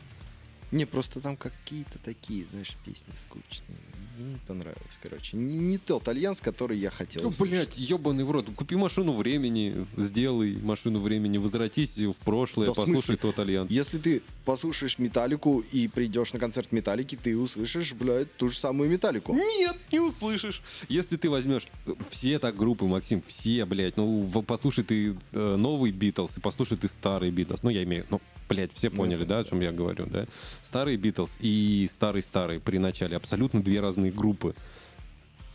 [0.71, 3.77] Не, просто там какие-то такие, знаешь, песни скучные.
[4.17, 5.37] Не понравилось, короче.
[5.37, 7.21] Не, не тот альянс, который я хотел.
[7.21, 8.49] Ну, блядь, ебаный в рот.
[8.55, 13.15] Купи машину времени, сделай машину времени, возвратись в прошлое, Да послушай смысле?
[13.17, 13.71] тот альянс.
[13.71, 18.89] Если ты послушаешь Металлику и придешь на концерт Металлики, ты услышишь, блядь, ту же самую
[18.89, 19.33] Металлику.
[19.35, 20.63] Нет, не услышишь.
[20.89, 25.91] Если ты возьмешь э, все так группы, Максим, все, блядь, ну послушай ты э, новый
[25.91, 27.61] Битлз и послушай ты старый Битлз.
[27.61, 30.25] Ну, я имею, ну, блядь, все поняли, да, о чем я говорю, да?
[30.63, 34.55] Старый Битлз и старый-старый при начале абсолютно две разные группы.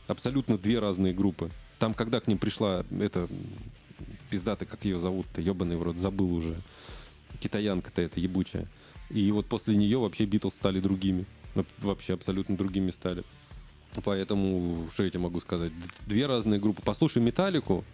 [0.07, 1.51] Абсолютно две разные группы.
[1.79, 3.29] Там, когда к ним пришла эта
[4.31, 6.61] пиздата, как ее зовут-то, ебаный в рот, забыл уже.
[7.41, 8.69] Китаянка-то эта ебучая.
[9.11, 11.27] И вот после нее вообще Битлз стали другими.
[11.55, 13.25] Ну, Вообще абсолютно другими стали.
[14.05, 15.73] Поэтому, что я тебе могу сказать?
[16.07, 16.81] Две разные группы.
[16.83, 17.85] Послушай Металлику,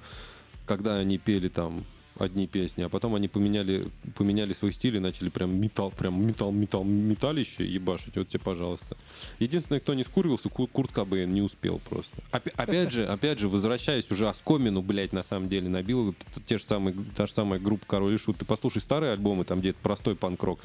[0.64, 1.84] когда они пели там
[2.22, 6.52] одни песни, а потом они поменяли, поменяли свой стиль и начали прям металл, прям металл,
[6.52, 8.16] металл, металлище ебашить.
[8.16, 8.96] Вот тебе, пожалуйста.
[9.38, 12.16] Единственное, кто не скурился, Ку- Курт Кобейн не успел просто.
[12.32, 16.14] Опя- опять же, опять же, возвращаясь уже оскомину, блядь, на самом деле набил,
[16.46, 18.38] те же самые, та же самая группа Король и Шут.
[18.38, 20.60] Ты послушай старые альбомы, там где простой панк-рок,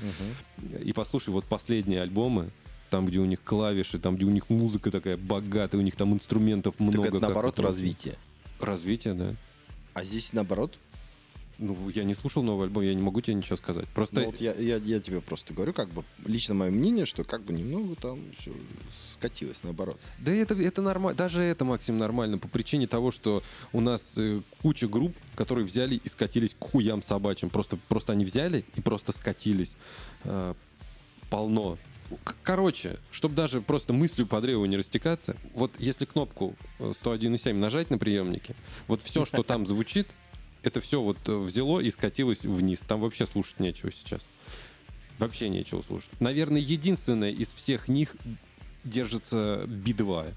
[0.83, 2.49] и послушай вот последние альбомы,
[2.89, 6.13] там, где у них клавиши, там, где у них музыка такая богатая, у них там
[6.13, 6.97] инструментов много.
[6.97, 8.15] Так это как наоборот вот- развитие.
[8.59, 9.35] Развитие, да.
[9.95, 10.77] А здесь наоборот.
[11.59, 13.87] Ну, я не слушал новый альбом, я не могу тебе ничего сказать.
[13.89, 17.23] Просто Ну, вот я, я, я тебе просто говорю, как бы, лично мое мнение, что
[17.23, 18.51] как бы немного там все
[19.13, 19.99] скатилось наоборот.
[20.19, 24.41] Да это, это нормально, даже это, Максим, нормально, по причине того, что у нас э,
[24.61, 27.49] куча групп, которые взяли и скатились к хуям собачьим.
[27.49, 29.75] Просто, просто они взяли и просто скатились.
[30.23, 30.55] Э,
[31.29, 31.77] полно.
[32.43, 37.89] Короче, чтобы даже просто мыслью по древу не растекаться, вот если кнопку э, 101.7 нажать
[37.89, 38.55] на приемнике,
[38.87, 40.07] вот все, что там звучит,
[40.63, 42.79] это все вот э, взяло и скатилось вниз.
[42.79, 44.25] Там вообще слушать нечего сейчас.
[45.19, 46.09] Вообще нечего слушать.
[46.19, 48.15] Наверное, единственное из всех них
[48.83, 50.33] держится Би-2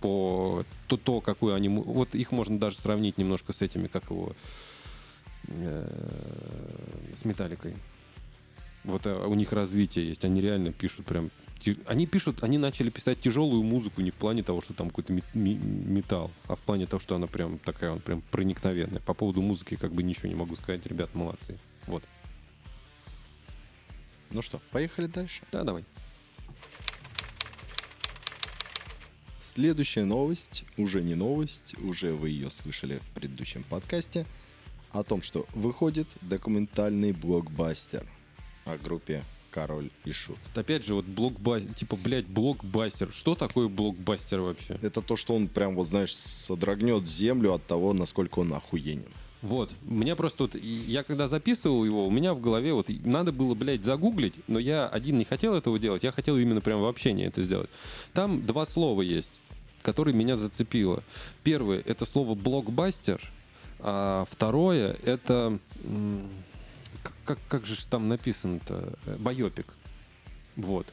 [0.00, 1.68] по то, то, какую они...
[1.68, 4.34] Вот их можно даже сравнить немножко с этими, как его...
[5.48, 7.76] э, с Металликой.
[8.84, 10.24] Вот э, у них развитие есть.
[10.24, 11.30] Они реально пишут прям...
[11.86, 16.30] Они пишут, они начали писать тяжелую музыку не в плане того, что там какой-то металл,
[16.48, 19.00] а в плане того, что она прям такая, он прям проникновенная.
[19.00, 20.84] По поводу музыки как бы ничего не могу сказать.
[20.86, 21.58] Ребят, молодцы.
[21.86, 22.02] Вот.
[24.30, 25.42] Ну что, поехали дальше.
[25.52, 25.84] Да, давай.
[29.40, 34.26] Следующая новость, уже не новость, уже вы ее слышали в предыдущем подкасте,
[34.92, 38.06] о том, что выходит документальный блокбастер
[38.64, 40.38] о группе Король и Шут.
[40.54, 43.12] Опять же, вот блокбастер, типа, блядь, блокбастер.
[43.12, 44.78] Что такое блокбастер вообще?
[44.82, 49.04] Это то, что он прям, вот знаешь, содрогнет землю от того, насколько он охуенен.
[49.42, 53.56] Вот, мне просто вот, я когда записывал его, у меня в голове вот, надо было,
[53.56, 57.26] блядь, загуглить, но я один не хотел этого делать, я хотел именно прям в общении
[57.26, 57.68] это сделать.
[58.12, 59.32] Там два слова есть,
[59.82, 61.02] которые меня зацепило.
[61.42, 63.20] Первое, это слово блокбастер,
[63.80, 66.28] а второе, это, м,
[67.24, 69.74] как, как, же там написано-то, Э, байопик.
[70.56, 70.92] Вот.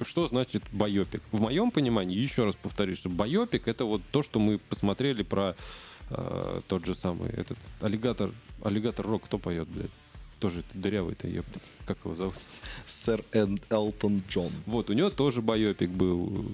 [0.00, 1.22] Что значит байопик?
[1.32, 5.56] В моем понимании, еще раз повторюсь, что байопик это вот то, что мы посмотрели про
[6.10, 8.30] э, тот же самый этот аллигатор,
[8.62, 9.90] аллигатор рок, кто поет, блядь?
[10.40, 11.58] Тоже дырявый-то, ёпта.
[11.84, 12.36] Как его зовут?
[12.86, 14.52] Сэр Эн- Элтон Джон.
[14.66, 16.46] Вот, у него тоже байопик был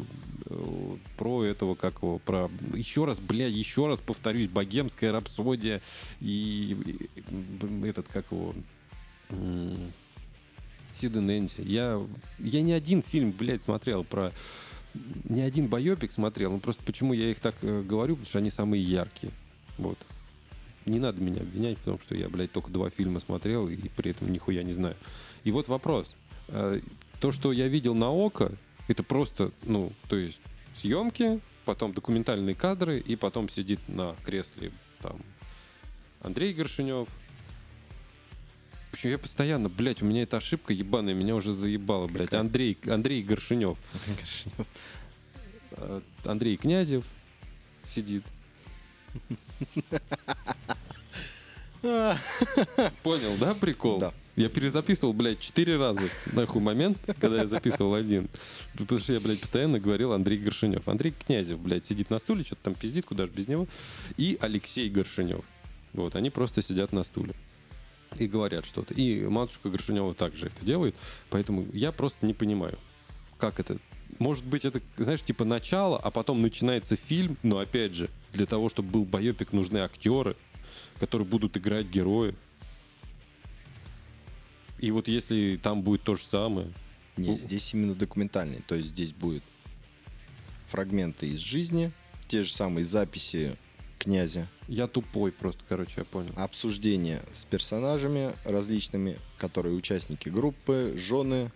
[0.46, 2.50] э, про этого, как его, про...
[2.74, 5.82] Еще раз, бля, еще раз повторюсь, богемская рапсодия
[6.20, 6.76] и,
[7.30, 8.54] и, этот, как его...
[10.92, 11.62] Сид и Нэнси.
[11.62, 12.00] Я,
[12.38, 14.32] я не один фильм, блядь, смотрел про...
[15.24, 18.48] Не один байопик смотрел, ну просто почему я их так э, говорю, потому что они
[18.48, 19.32] самые яркие.
[19.76, 19.98] Вот.
[20.86, 24.10] Не надо меня обвинять в том, что я, блядь, только два фильма смотрел и при
[24.10, 24.96] этом нихуя не знаю.
[25.44, 26.14] И вот вопрос.
[26.48, 26.80] Э,
[27.20, 28.52] То, что я видел на око,
[28.88, 30.40] это просто, ну, то есть
[30.76, 35.20] съемки, потом документальные кадры, и потом сидит на кресле там
[36.20, 37.08] Андрей Горшинев.
[38.90, 42.26] Почему я постоянно, блядь, у меня эта ошибка ебаная, меня уже заебала, блядь.
[42.26, 42.42] Какая?
[42.42, 43.78] Андрей, Андрей Горшинев.
[45.72, 47.04] Э, Андрей Князев
[47.84, 48.24] сидит.
[53.02, 53.98] Понял, да, прикол?
[53.98, 54.14] Да.
[54.36, 58.28] Я перезаписывал, блядь, четыре раза, нахуй, момент, когда я записывал один.
[58.76, 60.88] Потому что я, блядь, постоянно говорил Андрей Горшинев.
[60.88, 63.68] Андрей Князев, блядь, сидит на стуле, что-то там пиздит, куда же без него.
[64.16, 65.44] И Алексей Горшинев.
[65.92, 67.34] Вот, они просто сидят на стуле
[68.18, 68.94] и говорят что-то.
[68.94, 70.96] И матушка Горшинева также это делает.
[71.30, 72.78] Поэтому я просто не понимаю,
[73.38, 73.78] как это...
[74.18, 78.68] Может быть, это, знаешь, типа начало, а потом начинается фильм, но опять же, для того,
[78.68, 80.36] чтобы был боепик, нужны актеры,
[80.98, 82.34] которые будут играть героев.
[84.78, 86.72] И вот если там будет то же самое,
[87.16, 88.62] Нет, здесь именно документальный.
[88.66, 89.42] То есть здесь будут
[90.68, 91.92] фрагменты из жизни,
[92.28, 93.56] те же самые записи
[93.98, 96.32] князя, я тупой просто, короче, я понял.
[96.36, 101.50] обсуждения с персонажами различными, которые участники группы, жены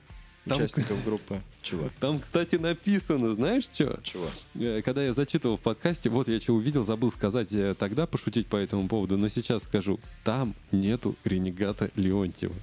[0.49, 1.43] Там- участников группы.
[1.63, 1.91] Чего?
[2.01, 3.99] Там, кстати, написано, знаешь что?
[4.03, 4.27] Чего?
[4.55, 8.47] Э, Когда я зачитывал в подкасте, вот я что увидел, забыл сказать э, тогда, пошутить
[8.47, 12.55] по этому поводу, но сейчас скажу, там нету ренегата Леонтьева.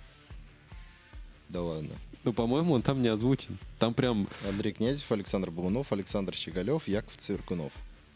[1.49, 1.91] Да ладно.
[2.23, 3.57] Ну, по-моему, он там не озвучен.
[3.77, 7.71] Там прям, Андрей Князев, Александр Баунов, Александр Щеголев, Яков Циркунов.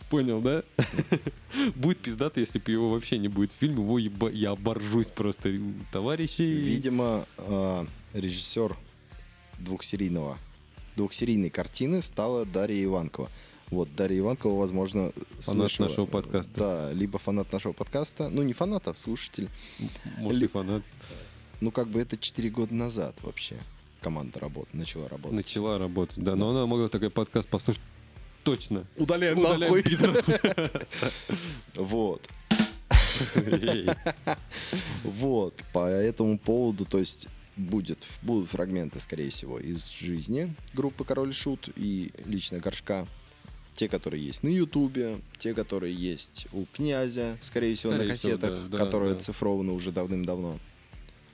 [0.09, 0.63] понял, да?
[1.75, 3.83] Будет пиздато, если бы его вообще не будет в фильме.
[3.83, 5.53] Его еба- я оборжусь просто,
[5.91, 6.41] товарищи.
[6.41, 8.75] Видимо, э, режиссер
[9.59, 10.37] двухсерийного,
[10.95, 13.29] двухсерийной картины стала Дарья Иванкова.
[13.69, 15.87] Вот, Дарья Иванкова, возможно, Фанат слышала.
[15.87, 16.51] нашего подкаста.
[16.59, 18.29] Да, либо фанат нашего подкаста.
[18.29, 19.49] Ну, не фанат, а слушатель.
[20.17, 20.83] Может, и Ли- фанат.
[21.61, 23.57] Ну, как бы это 4 года назад вообще
[24.01, 25.35] команда работ, начала работать.
[25.35, 26.35] Начала работать, да.
[26.35, 27.81] Но она могла такой подкаст послушать
[28.43, 28.87] точно.
[28.97, 29.83] Удаляем, Удаляем нахуй.
[31.75, 32.27] Вот.
[35.03, 37.27] Вот, по этому поводу, то есть
[37.59, 43.07] будет, будут фрагменты, скорее всего, из жизни группы Король Шут и лично Горшка.
[43.75, 48.33] Те, которые есть на Ютубе, те, которые есть у князя, скорее всего, Скорее на всего,
[48.33, 49.17] кассетах, да, да, которые да.
[49.17, 50.59] оцифрованы уже давным-давно.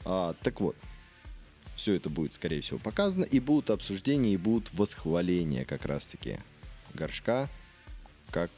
[0.04, 0.76] А, так вот,
[1.76, 6.38] все это будет, скорее всего, показано, и будут обсуждения, и будут восхваления как раз-таки
[6.94, 7.50] Горшка
[8.32, 8.52] как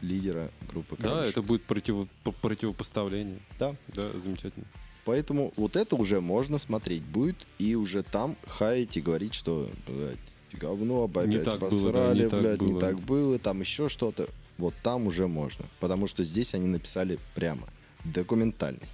[0.00, 3.40] лидера группы Король Да, это будет против- по- противопоставление.
[3.58, 4.66] Да, Да, замечательно.
[5.04, 10.18] Поэтому вот это уже можно смотреть будет и уже там хаять и говорить, что, блядь,
[10.52, 12.80] говно, опять так было, да, посрали, не так блядь, не было.
[12.80, 14.28] так было, там еще что-то.
[14.58, 15.64] Вот там уже можно.
[15.80, 17.68] Потому что здесь они написали прямо.
[18.04, 18.86] Документальный.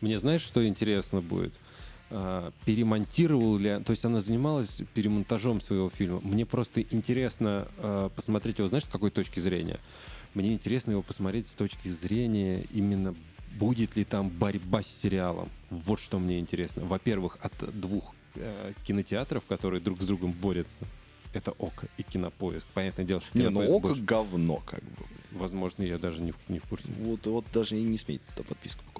[0.00, 1.52] Мне знаешь, что интересно будет?
[2.10, 3.80] А, перемонтировал ли...
[3.84, 6.20] То есть она занималась перемонтажом своего фильма.
[6.22, 9.80] Мне просто интересно а, посмотреть его, знаешь, с какой точки зрения?
[10.34, 13.16] Мне интересно его посмотреть с точки зрения именно
[13.58, 15.48] будет ли там борьба с сериалом.
[15.70, 16.84] Вот что мне интересно.
[16.84, 20.80] Во-первых, от двух э, кинотеатров, которые друг с другом борются.
[21.32, 22.66] Это ОК и Кинопоиск.
[22.74, 25.04] Понятное дело, что Не, ну Кинопоиск око больше- говно, как бы.
[25.32, 26.88] Возможно, я даже не в, не в курсе.
[26.98, 28.99] Вот, вот даже и не смей подписку покупать.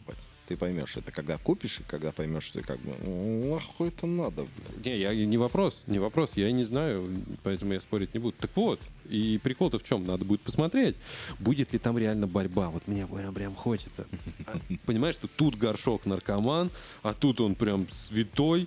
[0.51, 4.49] Ты поймешь это, когда купишь, и когда поймешь, что как бы, «Ну, нахуй это надо,
[4.57, 4.85] блядь.
[4.85, 7.09] Не, я не вопрос, не вопрос, я не знаю,
[7.45, 8.35] поэтому я спорить не буду.
[8.37, 10.05] Так вот, и прикол-то в чем?
[10.05, 10.97] Надо будет посмотреть,
[11.39, 12.71] будет ли там реально борьба.
[12.71, 14.09] Вот мне прям, прям хочется.
[14.47, 16.73] А, Понимаешь, что тут горшок наркоман,
[17.05, 18.67] а тут он прям святой,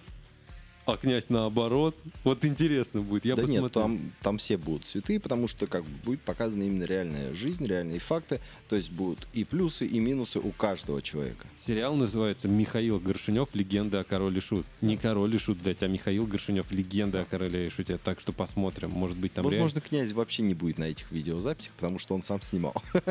[0.85, 1.95] а князь наоборот.
[2.23, 3.63] Вот интересно будет, я да посмотрю.
[3.63, 7.65] нет, там, там все будут святые, потому что как бы будет показана именно реальная жизнь,
[7.65, 8.41] реальные факты.
[8.69, 11.47] То есть будут и плюсы, и минусы у каждого человека.
[11.57, 13.49] Сериал называется «Михаил Горшинев.
[13.53, 14.65] Легенда о короле шут».
[14.81, 16.71] Не король и шут, блядь, а Михаил Горшинев.
[16.71, 17.97] Легенда о короле и шуте.
[17.97, 18.91] Так что посмотрим.
[18.91, 22.41] Может быть, там Возможно, князь вообще не будет на этих видеозаписях, потому что он сам
[22.41, 22.75] снимал.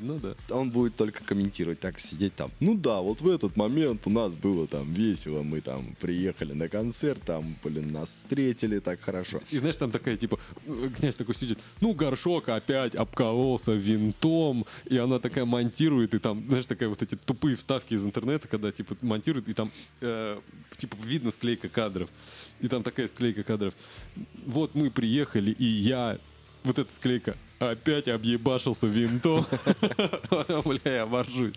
[0.00, 0.34] Ну да.
[0.50, 2.50] Он будет только комментировать, так сидеть там.
[2.58, 6.68] Ну да, вот в этот момент у нас было там весело, мы там приехали на
[6.68, 9.40] концерт, там, блин, нас встретили так хорошо.
[9.50, 10.38] И знаешь, там такая, типа,
[10.96, 16.66] князь такой сидит, ну, горшок опять обкололся винтом, и она такая монтирует, и там, знаешь,
[16.66, 19.70] такая вот эти тупые вставки из интернета, когда, типа, монтирует, и там,
[20.00, 20.40] э,
[20.78, 22.08] типа, видно склейка кадров.
[22.60, 23.74] И там такая склейка кадров.
[24.46, 26.18] Вот мы приехали, и я,
[26.64, 29.46] вот эта склейка, опять объебашился винтом.
[30.64, 31.54] Бля, я боржусь.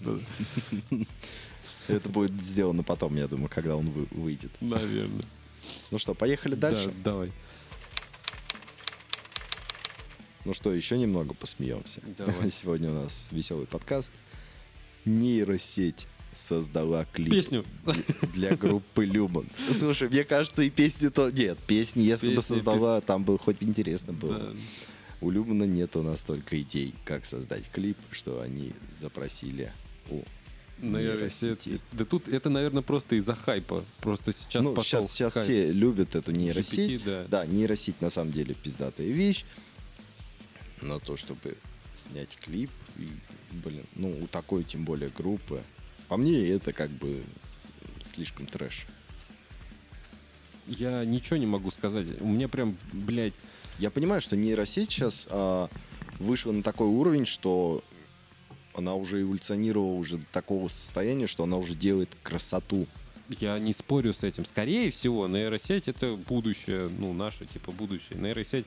[1.88, 4.51] Это будет сделано потом, я думаю, когда он вы- выйдет.
[4.62, 5.26] Наверное.
[5.91, 6.88] Ну что, поехали дальше?
[6.88, 7.32] Да, давай.
[10.45, 12.01] Ну что, еще немного посмеемся.
[12.18, 12.49] Давай.
[12.51, 14.12] Сегодня у нас веселый подкаст.
[15.06, 17.66] Нейросеть создала клип Песню.
[18.34, 19.45] для группы Любан.
[19.72, 21.30] Слушай, мне кажется, и песни то...
[21.30, 24.39] Нет, песни, если бы Песни, создала, там бы хоть интересно было.
[24.39, 24.54] Да.
[25.24, 29.71] У Люмана нету настолько идей, как создать клип, что они запросили
[30.09, 30.21] у
[30.82, 31.65] Нейросеть.
[31.65, 31.82] нейросети.
[31.93, 33.86] Да тут это, наверное, просто из-за хайпа.
[34.01, 35.43] Просто сейчас ну, пошел сейчас, сейчас хайп.
[35.45, 37.01] все любят эту нейросеть.
[37.01, 37.26] GPT, да.
[37.30, 39.45] Да, нейросеть на самом деле пиздатая вещь.
[40.82, 41.55] Но то, чтобы
[41.93, 43.07] снять клип, и,
[43.63, 45.63] блин, ну, у такой, тем более, группы,
[46.09, 47.24] по мне, это как бы
[48.01, 48.88] слишком трэш.
[50.67, 52.07] Я ничего не могу сказать.
[52.19, 53.36] У меня прям, блядь,
[53.80, 55.69] Я понимаю, что нейросеть сейчас а,
[56.19, 57.84] вышла на такой уровень, что
[58.74, 62.88] она уже эволюционировала уже до такого состояния, что она уже делает красоту.
[63.30, 64.45] я не спорю с этим.
[64.45, 68.19] Скорее всего, нейросеть это будущее, ну, наше, типа, будущее.
[68.19, 68.65] Нейросеть,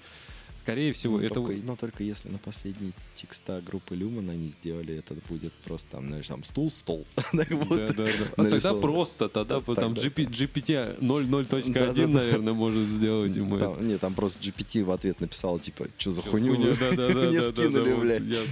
[0.59, 1.35] скорее всего, но, это...
[1.35, 6.09] только, но только если на последние текста группы Люман они сделали, это будет просто там,
[6.09, 7.07] знаешь, там стул, стол.
[7.33, 8.11] Так вот, Да, да, да.
[8.37, 12.07] А тогда просто, тогда Да, там GP, GPT 0.0.1, Да-да-да.
[12.09, 13.75] наверное, может сделать ему это.
[13.75, 17.09] Там, нет, там просто GPT в ответ написал, типа, что за хуйню вы Да, да,
[17.09, 18.23] да, мне да, скинули, да, блядь.
[18.23, 18.43] я-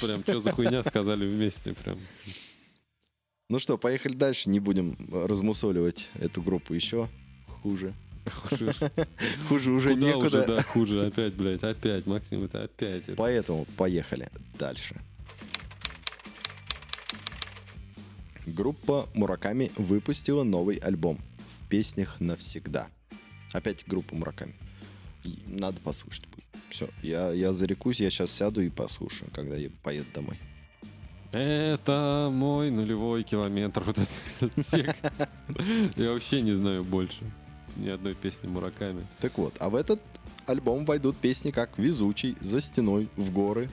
[0.00, 1.98] Прям, что за хуйня сказали вместе, прям.
[3.48, 7.08] Ну что, поехали дальше, не будем размусоливать эту группу еще
[7.62, 7.94] хуже.
[8.32, 8.74] Хуже,
[9.48, 10.26] Хуже уже Куда некуда.
[10.26, 13.02] уже, да, хуже, опять, блядь, опять, Максим, это опять.
[13.08, 13.16] это.
[13.16, 14.96] Поэтому поехали дальше.
[18.46, 21.18] Группа Мураками выпустила новый альбом
[21.60, 22.88] в песнях навсегда.
[23.52, 24.54] Опять группа Мураками.
[25.46, 26.44] Надо послушать будет.
[26.70, 30.38] Все, я, я зарекусь, я сейчас сяду и послушаю, когда я поеду домой.
[31.32, 33.82] Это мой нулевой километр.
[33.86, 34.96] Вот этот.
[35.96, 37.24] Я вообще не знаю больше
[37.76, 39.06] ни одной песни Мураками.
[39.20, 40.00] Так вот, а в этот
[40.46, 43.70] альбом войдут песни как «Везучий», «За стеной», «В горы»,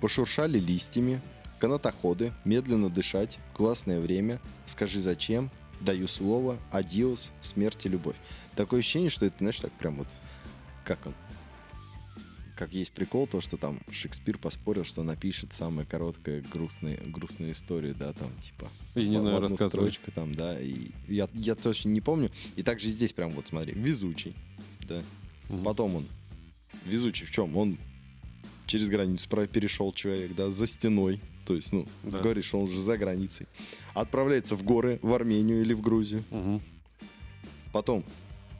[0.00, 1.20] «Пошуршали листьями»,
[1.58, 8.16] «Канатоходы», «Медленно дышать», «Классное время», «Скажи зачем», «Даю слово», «Адиос», «Смерть и любовь».
[8.54, 10.08] Такое ощущение, что это, знаешь, так прям вот,
[10.84, 11.12] как он,
[12.56, 17.94] как есть прикол, то, что там Шекспир поспорил, что напишет самая короткая грустная, грустную историю,
[17.94, 22.00] да, там, типа, Я не знаю, одну строчку там, да, и я, я точно не
[22.00, 22.30] помню.
[22.56, 24.34] И также здесь прям вот смотри, везучий,
[24.88, 25.02] да.
[25.50, 25.62] Мгм.
[25.64, 26.06] Потом он,
[26.84, 27.56] везучий в чем?
[27.56, 27.78] Он
[28.66, 31.20] через границу перешел человек, да, за стеной.
[31.46, 32.20] То есть, ну, Да.
[32.20, 33.46] говоришь, он уже за границей.
[33.94, 36.24] Отправляется в горы, в Армению или в Грузию.
[36.30, 36.60] Мгм.
[37.72, 38.04] Потом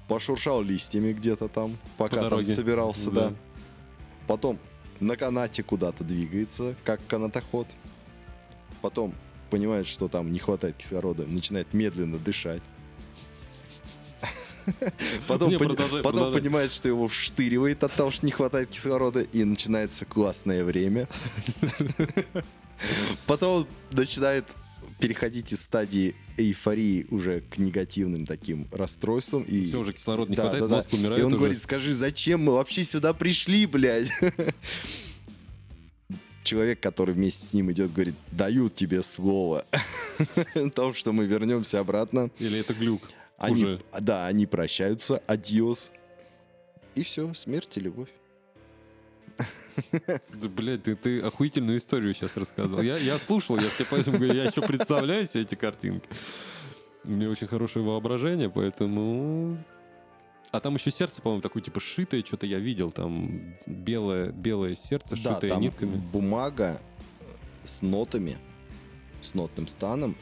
[0.07, 2.47] пошуршал листьями где-то там, пока там дороге.
[2.47, 3.30] собирался, Да.
[3.30, 3.36] да.
[4.27, 4.59] Потом
[5.01, 7.66] на канате куда-то двигается, как канатоход.
[8.83, 9.14] Потом
[9.51, 12.62] понимает, что там не хватает кислорода, начинает медленно дышать.
[15.29, 16.41] Потом, Не, пони- продолжай, потом продолжай.
[16.41, 21.07] понимает, что его вштыривает от того, что не хватает кислорода, и начинается классное время.
[23.27, 24.45] Потом начинает
[24.99, 29.42] переходить из стадии эйфории уже к негативным таким расстройствам.
[29.42, 29.66] И...
[29.66, 30.76] Все, уже кислорода не Да, хватает, да, да.
[30.76, 31.38] мозг умирает И он уже.
[31.38, 34.09] говорит, скажи, зачем мы вообще сюда пришли, блядь?
[36.44, 39.66] Человек, который вместе с ним идет, говорит, дают тебе слово
[40.55, 42.30] о том, что мы вернемся обратно.
[42.38, 43.03] Или это глюк?
[43.36, 43.80] Они, Уже.
[44.01, 45.90] да, они прощаются, адьос.
[46.94, 48.09] И все, смерть и любовь.
[50.09, 52.81] Да, блядь, ты, ты охуительную историю сейчас рассказал.
[52.83, 56.09] Я, я слушал, я тебе поэтому говорю, я еще представляю себе эти картинки.
[57.05, 59.59] У меня очень хорошее воображение, поэтому...
[60.53, 65.16] А там еще сердце, по-моему, такое типа шитое, что-то я видел, там белое, белое сердце,
[65.22, 65.97] Да, шитое там нитками.
[65.97, 66.81] бумага
[67.64, 68.39] с нотами,
[69.20, 70.16] с нотным станом,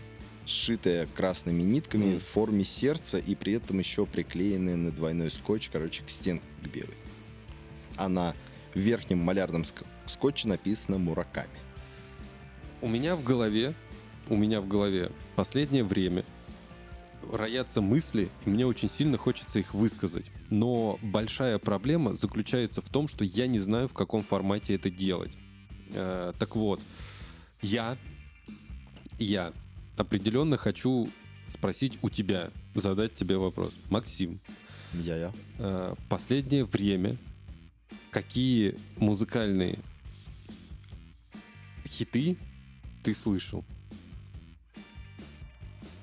[0.46, 2.20] сшитая красными нитками Мгм.
[2.20, 6.66] в форме сердца и при этом еще приклеенная на двойной скотч, короче, к стенке к
[6.68, 6.94] белой.
[7.96, 8.08] А
[8.74, 11.48] на верхнем малярном ск- скотче написано «Мураками».
[12.80, 13.74] У меня в голове,
[14.28, 16.24] у меня в голове последнее время
[17.32, 20.26] роятся мысли, и мне очень сильно хочется их высказать.
[20.50, 25.32] Но большая проблема заключается в том, что я не знаю, в каком формате это делать.
[25.94, 26.80] Э, так вот,
[27.62, 27.96] я,
[29.18, 29.52] я
[29.96, 31.08] определенно хочу
[31.46, 33.72] спросить у тебя, задать тебе вопрос.
[33.88, 34.38] Максим,
[34.92, 35.32] Я-я.
[35.58, 37.16] э, в последнее время
[38.10, 39.78] какие музыкальные
[41.86, 42.36] хиты
[43.02, 43.64] ты слышал?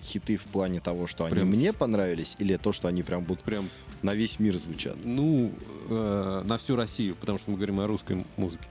[0.04, 3.44] Хиты в плане того, что они Прям- мне понравились, или то, что они прям будут
[3.44, 3.70] Прям,
[4.02, 4.98] на весь мир звучат?
[5.06, 5.54] ну,
[5.90, 8.66] э, на всю Россию, потому что мы говорим о русской музыке.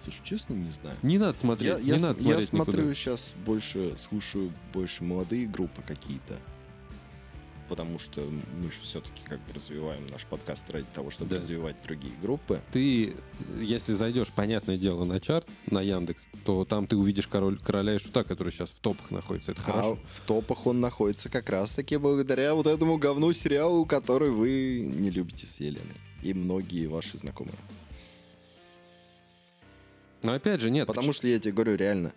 [0.00, 0.96] Слушай, честно, не знаю.
[1.02, 2.94] Не надо смотреть, Я, не я, надо см- я смотреть смотрю никуда.
[2.94, 6.38] сейчас больше, слушаю больше молодые группы какие-то.
[7.72, 11.36] Потому что мы же все-таки как бы развиваем наш подкаст ради того, чтобы Да.
[11.36, 12.60] развивать другие группы.
[12.70, 13.16] Ты,
[13.62, 17.98] если зайдешь, понятное дело, на чарт, на Яндекс, то там ты увидишь король, короля и
[17.98, 19.52] шута, который сейчас в топах находится.
[19.52, 19.92] Это хорошо.
[20.04, 25.08] А в топах он находится как раз-таки благодаря вот этому говну сериалу, который вы не
[25.08, 25.96] любите с Еленой.
[26.22, 27.56] и многие ваши знакомые.
[30.22, 30.86] Но опять же, нет.
[30.86, 32.12] Потому что я тебе говорю, реально,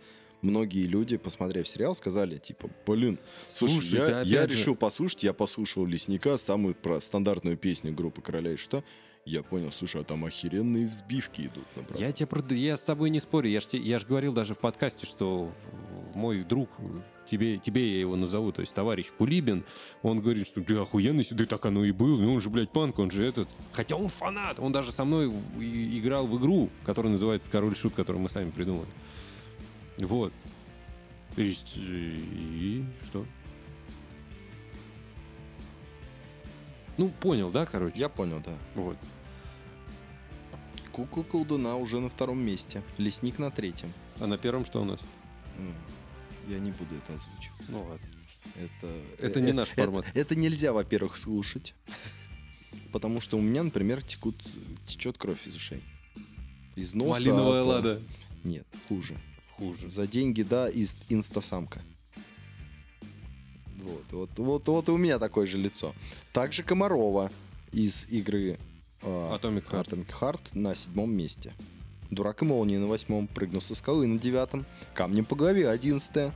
[0.45, 3.19] многие люди, посмотрев сериал, сказали, типа, блин,
[3.49, 7.57] слушай, Слушай, я, да я опять же- решил послушать, я послушал «Лесника», самую про стандартную
[7.57, 8.83] песню группы «Короля и что?»
[9.25, 11.65] Я понял, слушай, а там охеренные взбивки идут.
[11.75, 11.99] направо.
[11.99, 13.49] Я тебе я с тобой не спорю.
[13.49, 15.51] Я ж, те- я ж говорил даже в подкасте, что
[16.13, 16.69] мой друг,
[17.27, 19.65] тебе, тебе я его назову, то есть товарищ Кулибин,
[20.03, 22.99] он говорит, что ты охуенный, да так оно и был, ну он же, блядь, панк,
[22.99, 23.49] он же этот.
[23.71, 28.21] Хотя он фанат, он даже со мной играл в игру, которая называется «Король Шут», которую
[28.21, 28.87] мы сами придумали.
[29.99, 30.33] Вот.
[31.35, 33.25] То есть, и что?
[36.97, 37.99] Ну, понял, да, короче?
[37.99, 38.57] Я понял, да.
[38.75, 38.97] Вот.
[40.91, 42.81] Кукла колдуна уже на втором месте.
[42.97, 43.91] Лесник на третьем.
[44.19, 45.01] А на первом что у нас?
[46.47, 47.69] Я не буду это озвучивать.
[47.69, 48.07] Ну ладно.
[48.55, 50.05] Это, Это не наш формат.
[50.09, 51.73] Это, это нельзя, во-первых, слушать.
[52.93, 54.35] Потому что у меня, например, текут,
[54.85, 55.83] течет кровь из ушей.
[56.75, 57.19] Из носа.
[57.19, 58.01] Малиновая лада.
[58.45, 59.17] Нет, хуже.
[59.58, 59.89] Хуже.
[59.89, 61.82] За деньги, да, из инстасамка.
[63.78, 65.93] Вот, вот, вот, вот и у меня такое же лицо.
[66.34, 67.32] Также Комарова
[67.72, 68.58] из игры
[69.01, 69.89] э, Atomic Heart.
[69.89, 71.53] Atomic Heart на седьмом месте.
[72.10, 76.34] Дурак и молния на восьмом, прыгнул со скалы на девятом, камнем по голове одиннадцатое,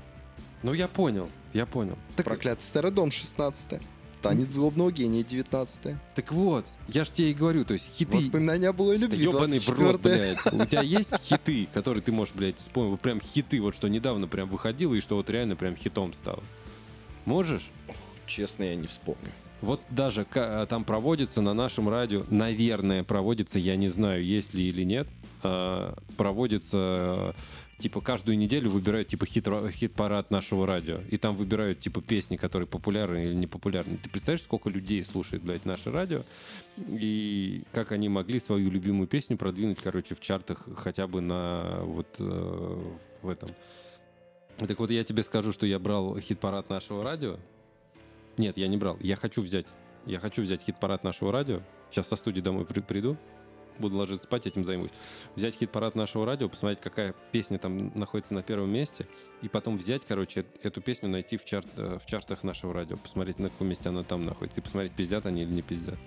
[0.62, 1.98] Ну, я понял, я понял.
[2.16, 3.82] Так, проклятый старый дом шестнадцатое,
[4.22, 8.18] танец злобного гения девятнадцатое, так вот, я ж тебе и говорю, то есть хиты...
[8.18, 10.54] воспоминания о былой Да любви ёбаный в рот, 24 блядь.
[10.54, 12.92] У тебя есть хиты, которые ты можешь, блядь, вспомнить?
[12.92, 16.44] Вот Прям хиты, вот что недавно прям выходило и что вот реально прям хитом стало.
[17.26, 17.72] Можешь?
[18.26, 19.32] Честно, я не вспомню.
[19.62, 24.68] Вот даже ка- там проводится на нашем радио, наверное, проводится, я не знаю, есть ли
[24.68, 25.08] или нет,
[25.44, 27.36] а, проводится
[27.80, 31.00] типа каждую неделю выбирают типа хит, хит-парад нашего радио.
[31.10, 33.98] И там выбирают типа песни, которые популярны или не популярны.
[33.98, 36.22] Ты представляешь, сколько людей слушает, блядь, наше радио?
[36.78, 42.08] И как они могли свою любимую песню продвинуть, короче, в чартах хотя бы на вот
[42.20, 43.50] э, в этом.
[44.58, 47.38] Так вот я тебе скажу, что я брал хит-парад нашего радио.
[48.38, 48.98] Нет, я не брал.
[49.02, 49.66] Я хочу взять.
[50.06, 51.62] Я хочу взять хит-парад нашего радио.
[51.90, 53.18] Сейчас со студии домой при- приду.
[53.80, 54.92] Буду ложиться спать, этим займусь.
[55.36, 59.08] Взять хит-парад нашего радио, посмотреть, какая песня там находится на первом месте.
[59.42, 62.98] И потом взять, короче, эту песню найти в, чарт, э, в чартах нашего радио.
[62.98, 64.60] Посмотреть, на каком месте она там находится.
[64.60, 65.98] И посмотреть, пиздят они или не пиздят.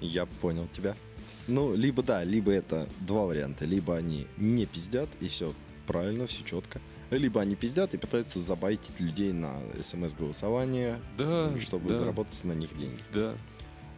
[0.00, 0.94] Я понял тебя.
[1.48, 3.64] Ну, либо да, либо это два варианта.
[3.64, 5.52] Либо они не пиздят, и все
[5.86, 6.80] правильно, все четко.
[7.10, 12.76] Либо они пиздят и пытаются забайтить людей на смс-голосование, Да, чтобы да, заработать на них
[12.76, 13.00] деньги.
[13.12, 13.34] Да.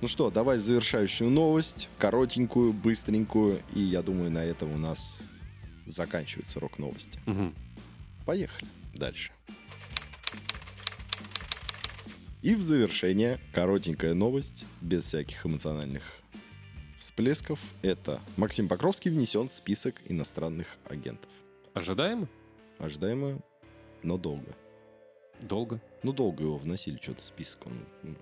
[0.00, 5.20] Ну что, давай завершающую новость, коротенькую, быстренькую, и я думаю, на этом у нас
[5.86, 7.20] заканчивается рок новости.
[7.26, 7.52] Мгм.
[8.24, 9.32] Поехали дальше.
[12.42, 16.04] И в завершение коротенькая новость, без всяких эмоциональных
[16.96, 17.58] всплесков.
[17.82, 21.30] Это Максим Покровский внесен в список иностранных агентов.
[21.74, 22.28] Ожидаемо?
[22.78, 23.40] Ожидаемо,
[24.04, 24.54] но долго.
[25.40, 25.80] Долго.
[26.04, 27.66] Ну, долго его вносили что-то в список.
[27.66, 28.16] Он, м.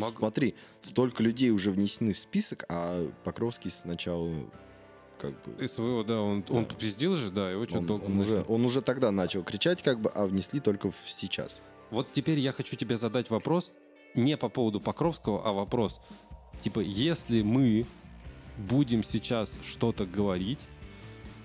[0.00, 4.30] Мог- Смотри, столько людей уже внесены в список, а Покровский сначала
[5.20, 5.68] как бы...
[5.68, 6.74] СВО, да, он, он Да.
[6.74, 10.00] пиздил же, да, его что-то Он, долго он уже, он уже тогда начал кричать, как
[10.00, 11.62] бы, а внесли только в сейчас.
[11.90, 13.70] Вот теперь я хочу тебе задать вопрос
[14.14, 16.00] не по поводу Покровского, а вопрос.
[16.62, 17.86] Типа, если мы
[18.56, 20.60] будем сейчас что-то говорить,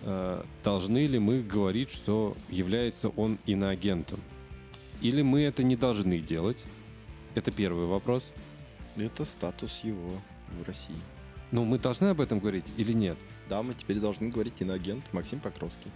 [0.04, 4.20] э, должны ли мы говорить, что является он иноагентом?
[5.02, 6.64] Или мы это не должны делать?
[7.36, 8.32] Это первый вопрос.
[8.98, 10.10] Это статус его
[10.60, 10.96] в России.
[11.52, 13.18] Ну, мы должны об этом говорить или нет?
[13.50, 15.92] Да, мы теперь должны говорить иноагент Максим Покровский.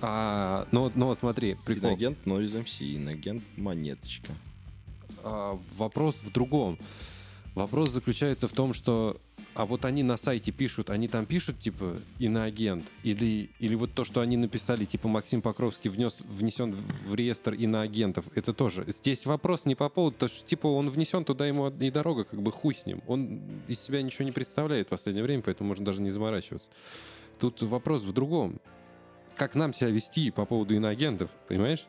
[0.00, 1.90] А, но, но смотри, прикол.
[1.90, 4.32] Иноагент Noise MC, иноагент Монеточка.
[5.22, 6.78] А, вопрос в другом.
[7.54, 9.20] Вопрос заключается в том, что
[9.54, 14.04] а вот они на сайте пишут, они там пишут типа иноагент или или вот то,
[14.04, 16.72] что они написали типа Максим Покровский внес внесен
[17.06, 18.84] в реестр иноагентов, это тоже.
[18.86, 22.40] Здесь вопрос не по поводу, то что типа он внесен туда ему и дорога, как
[22.40, 23.02] бы хуй с ним.
[23.08, 26.70] Он из себя ничего не представляет в последнее время, поэтому можно даже не заморачиваться.
[27.40, 28.60] Тут вопрос в другом.
[29.36, 31.86] Как нам себя вести по поводу иноагентов, понимаешь?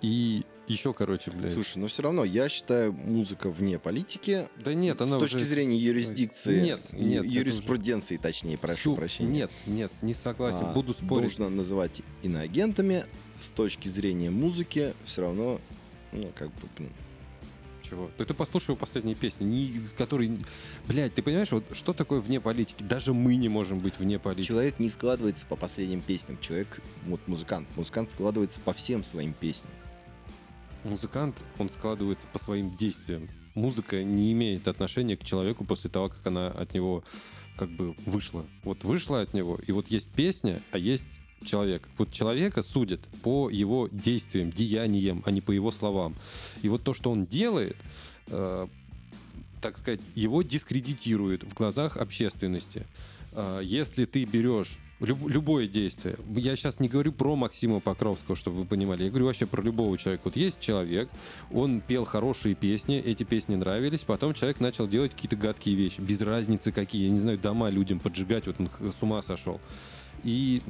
[0.00, 1.52] И еще, короче, блядь.
[1.52, 4.48] Слушай, но все равно я считаю музыка вне политики.
[4.56, 5.44] Да нет, с она точки уже...
[5.44, 9.30] зрения юрисдикции, Нет, нет, юриспруденции, точнее, прошу Всю- прощения.
[9.30, 10.66] Нет, нет, не согласен.
[10.66, 11.24] а, Буду спорить.
[11.38, 13.04] Нужно называть иноагентами
[13.36, 15.60] с точки зрения музыки все равно,
[16.12, 16.90] ну, как бы, блин,
[17.82, 18.10] Чего?
[18.16, 20.38] Да ты послушай его последние песни, не, которые...
[20.88, 22.82] Блядь, ты понимаешь, вот что такое вне политики?
[22.82, 24.48] Даже мы не можем быть вне политики.
[24.48, 26.38] Человек не складывается по последним песням.
[26.40, 29.70] Человек, вот музыкант, музыкант складывается по всем своим песням.
[30.84, 33.28] Музыкант, он складывается по своим действиям.
[33.54, 37.04] Музыка не имеет отношения к человеку после того, как она от него
[37.56, 38.44] как бы вышла.
[38.64, 41.06] Вот вышла от него, и вот есть песня, а есть
[41.44, 41.88] человек.
[41.98, 46.14] Вот человека судят по его действиям, деяниям, а не по его словам.
[46.62, 47.76] И вот то, что он делает,
[48.28, 48.66] э,
[49.60, 52.86] так сказать, его дискредитирует в глазах общественности.
[53.32, 56.16] Э, если ты берешь люб, любое действие.
[56.28, 59.04] Я сейчас не говорю про Максима Покровского, чтобы вы понимали.
[59.04, 60.22] Я говорю вообще про любого человека.
[60.24, 61.08] Вот есть человек,
[61.52, 66.20] он пел хорошие песни, эти песни нравились, потом человек начал делать какие-то гадкие вещи, без
[66.22, 67.04] разницы какие.
[67.04, 69.60] Я не знаю, дома людям поджигать, вот он с ума сошел.
[70.22, 70.62] И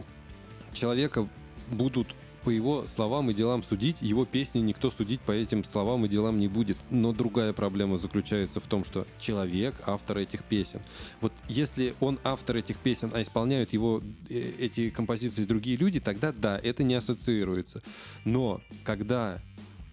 [0.72, 1.29] человека
[1.70, 2.14] будут
[2.45, 6.38] по его словам и делам судить, его песни никто судить по этим словам и делам
[6.38, 6.76] не будет.
[6.90, 10.80] Но другая проблема заключается в том, что человек автор этих песен.
[11.20, 16.32] Вот если он автор этих песен, а исполняют его э, эти композиции другие люди, тогда
[16.32, 17.82] да, это не ассоциируется.
[18.24, 19.40] Но когда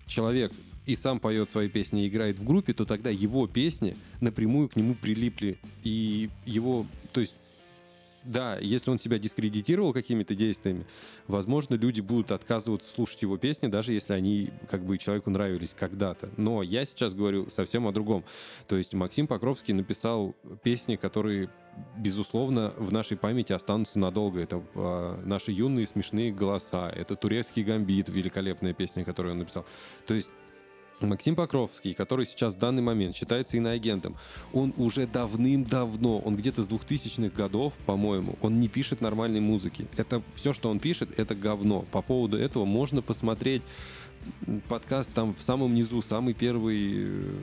[0.06, 0.52] человек
[0.86, 4.76] и сам поет свои песни и играет в группе, то тогда его песни напрямую к
[4.76, 5.58] нему прилипли.
[5.84, 7.36] И его, то есть
[8.24, 10.86] да, если он себя дискредитировал какими-то действиями,
[11.28, 16.30] возможно, люди будут отказываться слушать его песни, даже если они как бы человеку нравились когда-то.
[16.38, 18.24] Но я сейчас говорю совсем о другом.
[18.68, 21.50] То есть Максим Покровский написал песни, которые
[21.98, 24.42] безусловно, в нашей памяти останутся надолго.
[24.42, 29.66] Это э, наши юные смешные голоса, это турецкий гамбит, великолепная песня, которую он написал.
[30.06, 30.30] То есть
[31.08, 34.16] Максим Покровский, который сейчас в данный момент считается иноагентом,
[34.54, 39.88] он уже давным-давно, он где-то с 2000-х годов, по-моему, он не пишет нормальной музыки.
[39.98, 41.86] Это все, что он пишет, это говно.
[41.92, 43.62] По поводу этого можно посмотреть
[44.70, 47.40] подкаст там в самом низу, самый первый э,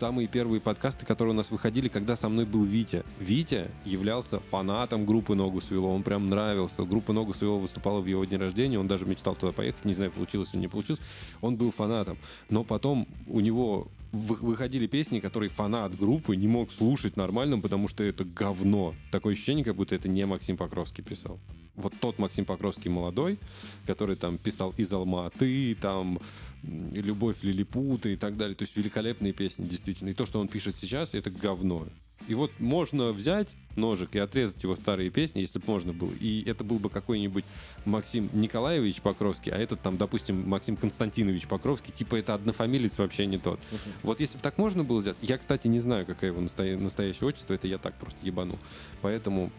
[0.00, 3.04] самые первые подкасты, которые у нас выходили, когда со мной был Витя.
[3.18, 6.84] Витя являлся фанатом группы «Ногу свело», он прям нравился.
[6.84, 10.10] Группа «Ногу свело» выступала в его день рождения, он даже мечтал туда поехать, не знаю,
[10.10, 11.02] получилось или не получилось.
[11.42, 12.16] Он был фанатом.
[12.48, 18.02] Но потом у него выходили песни, которые фанат группы не мог слушать нормально, потому что
[18.02, 18.94] это говно.
[19.12, 21.38] Такое ощущение, как будто это не Максим Покровский писал.
[21.80, 23.38] Вот тот Максим Покровский молодой,
[23.86, 26.20] который там писал из Алматы, там
[26.62, 28.54] Любовь Лилипута и так далее.
[28.54, 30.10] То есть великолепные песни, действительно.
[30.10, 31.86] И то, что он пишет сейчас, это говно.
[32.28, 36.12] И вот можно взять ножик и отрезать его старые песни, если бы можно было.
[36.20, 37.44] И это был бы какой-нибудь
[37.86, 41.94] Максим Николаевич Покровский, а этот там, допустим, Максим Константинович Покровский.
[41.94, 43.58] Типа это однофамилец вообще не тот.
[43.58, 43.78] Uh-huh.
[44.02, 47.28] Вот если бы так можно было сделать, я, кстати, не знаю, какое его настоя- настоящее
[47.28, 48.58] отчество, это я так просто ебанул.
[49.00, 49.50] Поэтому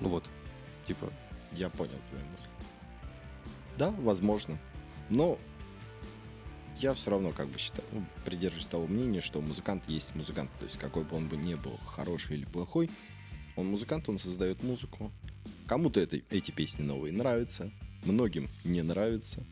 [0.00, 0.24] вот,
[0.86, 1.12] типа...
[1.54, 2.48] Я понял твою мысль.
[3.78, 4.58] Да, возможно.
[5.08, 5.38] Но
[6.78, 10.50] я все равно как бы считаю, ну, придерживаюсь того мнения, что музыкант есть музыкант.
[10.58, 12.90] То есть какой бы он бы не был, хороший или плохой,
[13.56, 15.10] он музыкант, он создает музыку.
[15.66, 17.70] Кому-то это, эти песни новые нравятся,
[18.04, 19.44] многим не нравятся.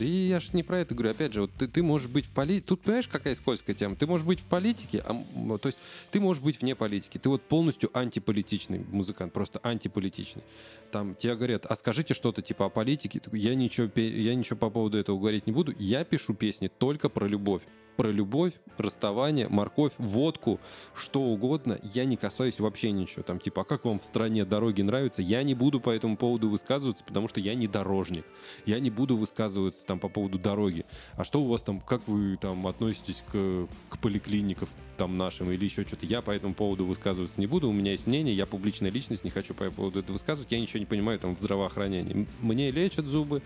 [0.00, 1.10] Да и я ж не про это говорю.
[1.10, 2.64] Опять же, вот ты, ты можешь быть в политике.
[2.68, 3.96] Тут понимаешь, какая скользкая тема?
[3.96, 5.78] Ты можешь быть в политике, а, то есть
[6.10, 7.18] ты можешь быть вне политики.
[7.18, 10.42] Ты вот полностью антиполитичный музыкант, просто антиполитичный.
[10.90, 13.20] Там тебе говорят, а скажите что-то типа о политике.
[13.32, 15.74] Я ничего, я ничего по поводу этого говорить не буду.
[15.78, 17.64] Я пишу песни только про любовь
[17.96, 20.60] про любовь, расставание, морковь, водку,
[20.94, 23.22] что угодно, я не касаюсь вообще ничего.
[23.22, 25.22] Там типа, а как вам в стране дороги нравятся?
[25.22, 28.24] Я не буду по этому поводу высказываться, потому что я не дорожник.
[28.66, 30.84] Я не буду высказываться там по поводу дороги.
[31.16, 35.64] А что у вас там, как вы там относитесь к, к поликлиникам там нашим или
[35.64, 36.06] еще что-то?
[36.06, 37.68] Я по этому поводу высказываться не буду.
[37.68, 40.50] У меня есть мнение, я публичная личность, не хочу по этому поводу это высказывать.
[40.52, 42.26] Я ничего не понимаю там в здравоохранении.
[42.40, 43.42] Мне лечат зубы,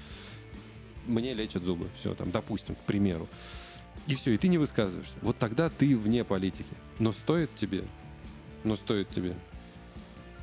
[1.06, 1.88] мне лечат зубы.
[1.96, 3.28] Все, там, допустим, к примеру.
[4.06, 5.16] И все, и ты не высказываешься.
[5.22, 6.72] Вот тогда ты вне политики.
[6.98, 7.84] Но стоит тебе,
[8.62, 9.34] но стоит тебе,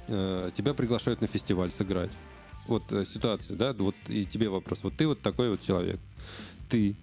[0.07, 2.11] э, тебя приглашают на фестиваль сыграть.
[2.67, 4.83] Вот э, ситуация, да, вот и тебе вопрос.
[4.83, 5.99] Вот ты вот такой вот человек.
[6.69, 6.95] Ты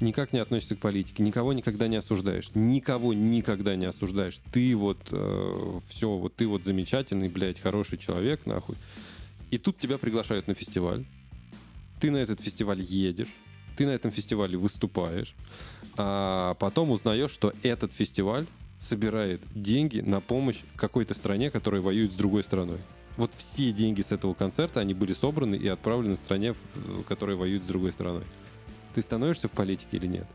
[0.00, 4.40] никак не относишься к политике, никого никогда не осуждаешь, никого никогда не осуждаешь.
[4.52, 8.76] Ты вот э, все, вот ты вот замечательный, блядь, хороший человек, нахуй.
[9.50, 11.04] И тут тебя приглашают на фестиваль.
[12.00, 13.34] Ты на этот фестиваль едешь
[13.76, 15.34] ты на этом фестивале выступаешь,
[15.96, 18.46] а потом узнаешь, что этот фестиваль
[18.78, 22.78] собирает деньги на помощь какой-то стране, которая воюет с другой страной.
[23.16, 26.54] Вот все деньги с этого концерта, они были собраны и отправлены стране,
[27.06, 28.24] которая воюет с другой страной.
[28.94, 30.26] Ты становишься в политике или нет?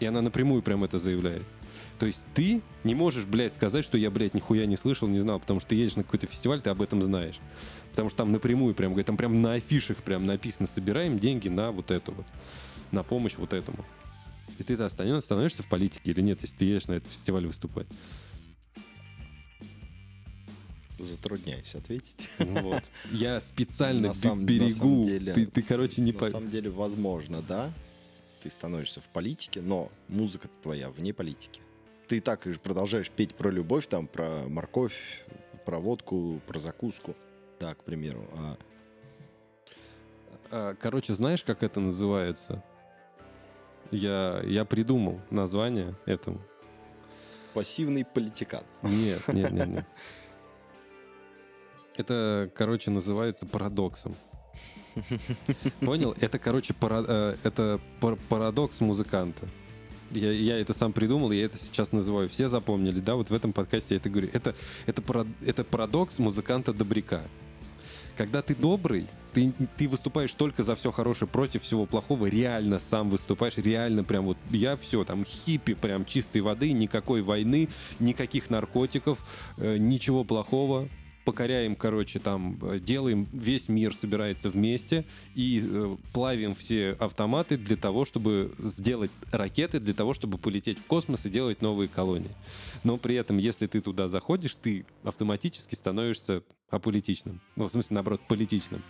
[0.00, 1.44] И она напрямую прям это заявляет.
[2.00, 5.38] То есть ты не можешь, блядь, сказать, что я, блядь, нихуя не слышал, не знал,
[5.38, 7.38] потому что ты едешь на какой-то фестиваль, ты об этом знаешь.
[7.90, 11.70] Потому что там напрямую прям, говорит, там прям на афишах прям написано, собираем деньги на
[11.72, 12.24] вот это вот,
[12.90, 13.84] на помощь вот этому.
[14.58, 17.86] И ты-то становишься в политике или нет, если ты едешь на этот фестиваль выступать?
[20.98, 22.30] Затрудняюсь ответить.
[22.38, 22.82] Вот.
[23.12, 24.70] Я специально На самом- на берегу.
[24.70, 26.30] самом деле- ты, ты, короче, не На по...
[26.30, 27.70] самом деле, возможно, да.
[28.42, 31.60] Ты становишься в политике, но музыка твоя вне политики.
[32.10, 35.24] Ты и так продолжаешь петь про любовь, там, про морковь,
[35.64, 37.14] про водку, про закуску.
[37.60, 38.26] Так, к примеру.
[38.32, 38.56] А
[40.50, 42.64] А, Короче, знаешь, как это называется?
[43.92, 46.40] Я, я придумал название этому.
[47.54, 48.64] пассивный политикан.
[48.82, 49.84] Нет, нет, нет, нет.
[51.96, 54.16] Это, короче, называется парадоксом.
[55.80, 56.16] Понял?
[56.20, 59.46] Это, короче, пара- э, это пар- парадокс музыканта.
[60.10, 62.28] Я, я это сам придумал, я это сейчас называю.
[62.28, 63.14] Все запомнили, да?
[63.14, 64.28] Вот в этом подкасте я это говорю.
[64.32, 64.54] Это,
[64.86, 67.22] это, это парадокс музыканта-добряка.
[68.16, 73.08] Когда ты добрый, ты, ты выступаешь только за все хорошее, против всего плохого, реально сам
[73.08, 79.24] выступаешь, реально прям вот я все, там хиппи, прям чистой воды, никакой войны, никаких наркотиков,
[79.56, 80.88] э, ничего плохого.
[81.24, 85.04] Покоряем, короче, там, э, делаем, весь мир собирается вместе
[85.34, 90.86] и э, плавим все автоматы для того, чтобы сделать ракеты, для того, чтобы полететь в
[90.86, 92.30] космос и делать новые колонии.
[92.84, 97.40] Но при этом, если ты туда заходишь, ты автоматически становишься аполитичным.
[97.56, 98.82] Ну, в смысле, наоборот, политичным.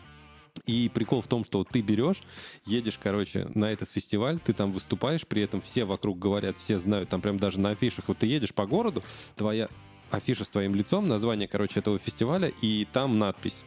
[0.66, 2.22] И прикол в том, что ты берешь,
[2.66, 7.08] едешь, короче, на этот фестиваль, ты там выступаешь, при этом все вокруг говорят, все знают,
[7.08, 9.02] там прям даже на афишах, вот ты едешь по городу,
[9.36, 9.68] твоя
[10.10, 13.64] афиша с твоим лицом, название, короче, этого фестиваля, и там надпись.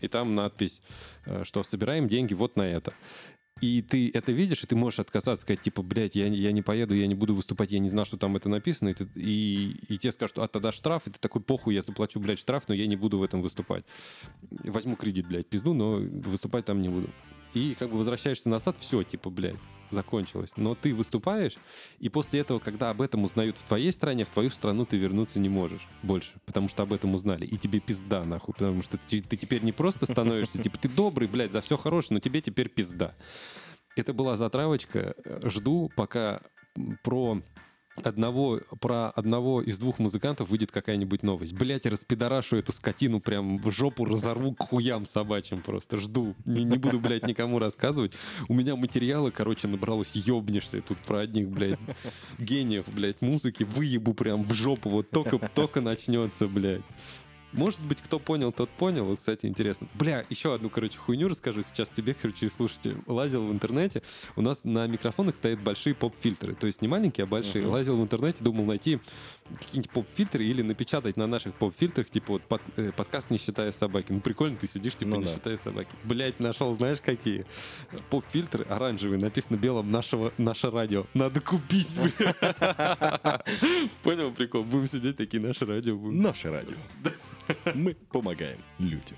[0.00, 0.82] И там надпись,
[1.26, 2.92] э, что собираем деньги вот на это.
[3.62, 6.94] И ты это видишь, и ты можешь отказаться, сказать, типа, блядь, я, я не поеду,
[6.94, 9.96] я не буду выступать, я не знал, что там это написано, и, ты- и, и
[9.96, 12.86] тебе скажут, а тогда штраф, и ты такой, похуй, я заплачу, блядь, штраф, но я
[12.86, 13.84] не буду в этом выступать.
[14.50, 17.08] Возьму кредит, блядь, пизду, но выступать там не буду.
[17.54, 19.56] И как бы возвращаешься назад, все, типа, блядь,
[19.90, 20.52] закончилось.
[20.56, 21.56] Но ты выступаешь,
[21.98, 25.38] и после этого, когда об этом узнают в твоей стране, в твою страну ты вернуться
[25.38, 27.46] не можешь больше, потому что об этом узнали.
[27.46, 31.28] И тебе пизда, нахуй, потому что ты, ты теперь не просто становишься, типа, ты добрый,
[31.28, 33.14] блядь, за все хорошее, но тебе теперь пизда.
[33.96, 35.14] Это была затравочка.
[35.44, 36.40] Жду, пока
[37.02, 37.40] про
[38.02, 41.52] одного, про одного из двух музыкантов выйдет какая-нибудь новость.
[41.54, 45.96] Блять, распидорашу эту скотину прям в жопу разорву к хуям собачьим просто.
[45.96, 46.34] Жду.
[46.44, 48.12] Не, не буду, блядь, никому рассказывать.
[48.48, 51.78] У меня материала, короче, набралось ёбнешься тут про одних, блядь,
[52.38, 53.64] гениев, блядь, музыки.
[53.64, 54.88] Выебу прям в жопу.
[54.90, 56.82] Вот только, только начнется, блядь.
[57.52, 59.04] Может быть, кто понял, тот понял.
[59.04, 59.88] Вот, кстати, интересно.
[59.94, 62.96] Бля, еще одну, короче, хуйню расскажу сейчас тебе, короче, слушайте.
[63.06, 64.02] Лазил в интернете.
[64.34, 66.54] У нас на микрофонах стоят большие поп-фильтры.
[66.54, 67.62] То есть не маленькие, а большие.
[67.64, 67.72] Мгм.
[67.72, 69.00] Лазил в интернете, думал найти
[69.54, 74.12] какие-нибудь поп-фильтры или напечатать на наших поп-фильтрах, типа вот под- э, подкаст «Не считая собаки».
[74.12, 75.32] Ну, прикольно, ты сидишь, типа Ну «Не да.
[75.34, 75.90] считая собаки».
[76.04, 77.44] Блять, нашел, знаешь, какие?
[78.10, 81.06] Поп-фильтры оранжевые, написано белым «Нашего, «Наше радио».
[81.14, 81.88] Надо купить.
[84.02, 84.64] Понял прикол?
[84.64, 85.96] Будем сидеть такие «Наше радио».
[85.96, 86.76] Наше радио.
[87.74, 89.16] Мы помогаем людям.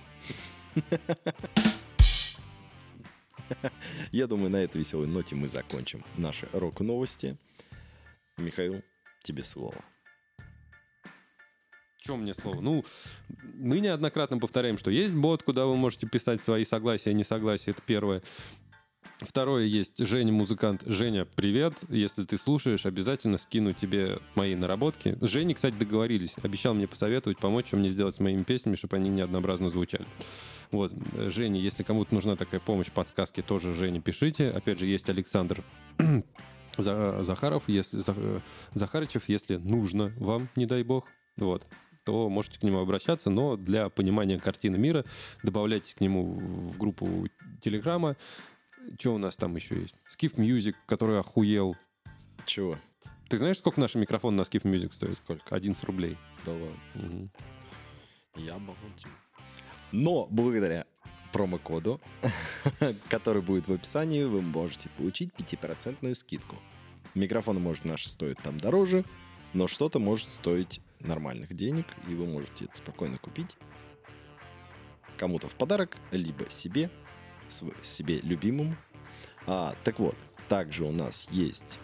[4.12, 7.38] Я думаю, на этой веселой ноте мы закончим наши рок-новости.
[8.36, 8.82] Михаил,
[9.22, 9.74] тебе слово.
[12.08, 12.62] Чем мне слово?
[12.62, 12.84] Ну,
[13.54, 17.72] мы неоднократно повторяем, что есть бот, куда вы можете писать свои согласия, несогласия.
[17.72, 18.22] Это первое.
[19.18, 20.84] Второе есть Женя музыкант.
[20.86, 21.74] Женя, привет.
[21.90, 25.18] Если ты слушаешь, обязательно скину тебе мои наработки.
[25.20, 26.34] С Женей, кстати, договорились.
[26.42, 30.06] Обещал мне посоветовать, помочь, что мне сделать с моими песнями, чтобы они не звучали.
[30.70, 34.48] Вот, Женя, если кому-то нужна такая помощь, подсказки, тоже Жене пишите.
[34.48, 35.62] Опять же, есть Александр
[36.78, 38.40] За- Захаров, если Зах-
[38.72, 41.06] Захарычев, если нужно вам, не дай бог,
[41.36, 41.66] вот,
[42.08, 45.04] то можете к нему обращаться, но для понимания картины мира
[45.42, 47.28] добавляйтесь к нему в группу
[47.60, 48.16] Телеграма.
[48.98, 49.94] Что у нас там еще есть?
[50.10, 51.76] Skiff Music, который охуел.
[52.46, 52.78] Чего?
[53.28, 55.18] Ты знаешь, сколько наш микрофон на Skiff Music стоит?
[55.18, 55.54] Сколько?
[55.54, 56.16] 11 рублей.
[56.46, 56.78] Да ладно.
[56.94, 57.30] Мгм.
[58.36, 59.08] Я молчу.
[59.92, 60.86] Но благодаря
[61.30, 62.00] промокоду,
[63.10, 66.56] который будет в описании, вы можете получить 5% скидку.
[67.14, 69.04] Микрофон, может, наш стоит там дороже,
[69.52, 73.56] но что-то может стоить нормальных денег, и вы можете это спокойно купить
[75.18, 76.90] кому-то в подарок, либо себе,
[77.82, 78.74] себе любимому.
[79.46, 80.16] А, так вот,
[80.48, 81.80] также у нас есть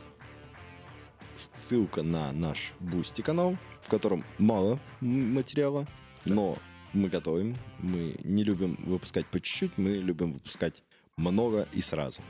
[1.34, 5.86] ссылка на наш Boosty канал, в котором мало материала,
[6.24, 6.56] но
[6.92, 7.58] мы готовим.
[7.80, 10.82] Мы не любим выпускать по чуть-чуть, мы любим выпускать
[11.16, 12.22] много и сразу.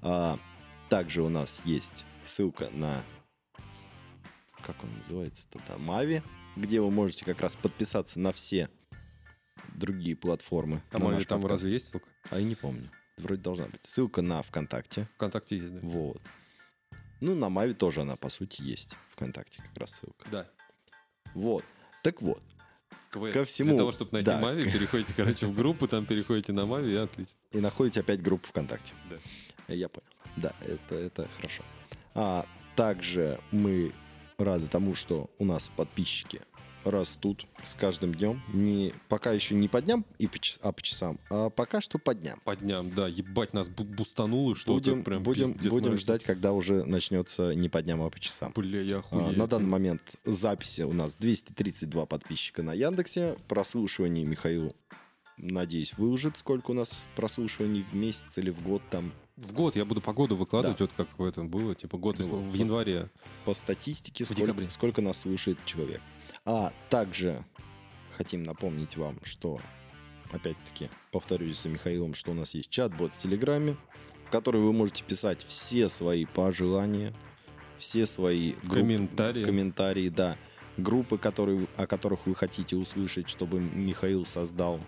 [0.00, 0.38] А,
[0.88, 3.02] также у нас есть ссылка на
[4.68, 6.22] как он называется-то, да, Mave,
[6.54, 8.68] где вы можете как раз подписаться на все
[9.74, 10.82] другие платформы.
[10.92, 11.62] А Мави там подкаст.
[11.62, 12.08] разве есть ссылка?
[12.30, 12.90] А я не помню.
[13.16, 13.80] Вроде должна быть.
[13.82, 15.08] Ссылка на ВКонтакте.
[15.14, 15.80] Вконтакте есть, да?
[15.82, 16.20] Вот.
[17.20, 18.94] Ну, на Мави тоже она, по сути, есть.
[19.12, 20.28] ВКонтакте как раз ссылка.
[20.30, 20.46] Да.
[21.34, 21.64] Вот.
[22.02, 22.42] Так вот.
[23.10, 23.32] Квест.
[23.32, 24.38] Ко всему, Для того, чтобы найти да.
[24.38, 27.38] Мави, переходите, короче, в группу, там переходите на Мави, и отлично.
[27.52, 28.92] И находите опять группу ВКонтакте.
[29.08, 29.16] Да.
[29.72, 30.06] Я понял.
[30.36, 31.64] Да, это, это хорошо.
[32.14, 32.46] А
[32.76, 33.94] также мы
[34.38, 36.40] рады тому, что у нас подписчики
[36.84, 38.40] растут с каждым днем.
[38.54, 41.98] Не, пока еще не по дням, и по час- а по часам, а пока что
[41.98, 42.40] по дням.
[42.44, 46.00] По дням, да, ебать, нас бу- бустануло что-то Будем, прям будем, пиздец будем мрачно.
[46.00, 48.52] ждать, когда уже начнется не по дням, а по часам.
[48.54, 49.36] Бля, я А, охуею.
[49.36, 53.36] На данный момент записи у нас 232 подписчика на Яндексе.
[53.48, 54.74] Прослушивание Михаил,
[55.36, 59.12] надеюсь, выложит, сколько у нас прослушиваний в месяц или в год там.
[59.38, 60.84] В год я буду по году выкладывать, Да.
[60.86, 63.08] вот как в этом было, типа год Ну, в январе.
[63.44, 64.70] По статистике, В сколько, декабре.
[64.70, 66.00] сколько нас слушает человек.
[66.44, 67.44] А также
[68.16, 69.60] хотим напомнить вам, что,
[70.32, 73.76] опять-таки, повторюсь за Михаилом, что у нас есть чат-бот в Телеграме,
[74.26, 77.14] в который вы можете писать все свои пожелания,
[77.78, 79.44] все свои группы, Комментарии.
[79.44, 80.36] комментарии, да,
[80.76, 84.80] группы, которые, о которых вы хотите услышать, чтобы Михаил создал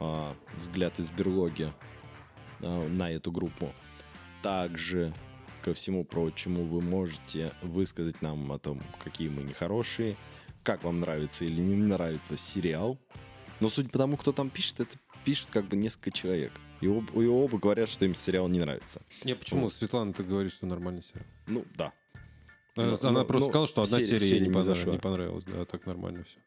[0.00, 1.72] а, взгляд из берлоги
[2.60, 3.72] а, на эту группу.
[4.44, 5.14] Также
[5.62, 10.18] ко всему прочему вы можете высказать нам о том, какие мы нехорошие,
[10.62, 12.98] как вам нравится или не нравится сериал.
[13.60, 16.52] Но судя по тому, кто там пишет, это пишет как бы несколько человек.
[16.82, 19.00] И, об- и оба говорят, что им сериал не нравится.
[19.24, 19.62] Не, почему?
[19.62, 19.72] Вот.
[19.72, 21.24] Светлана, ты говоришь, что нормальный сериал.
[21.46, 21.94] Ну, да.
[22.76, 24.78] Она, Ну, она ну, просто ну, сказала, что одна серия- серия, ей не, не понравилась,
[24.78, 24.92] зашла.
[24.92, 26.38] не понравилась, да, так нормально все.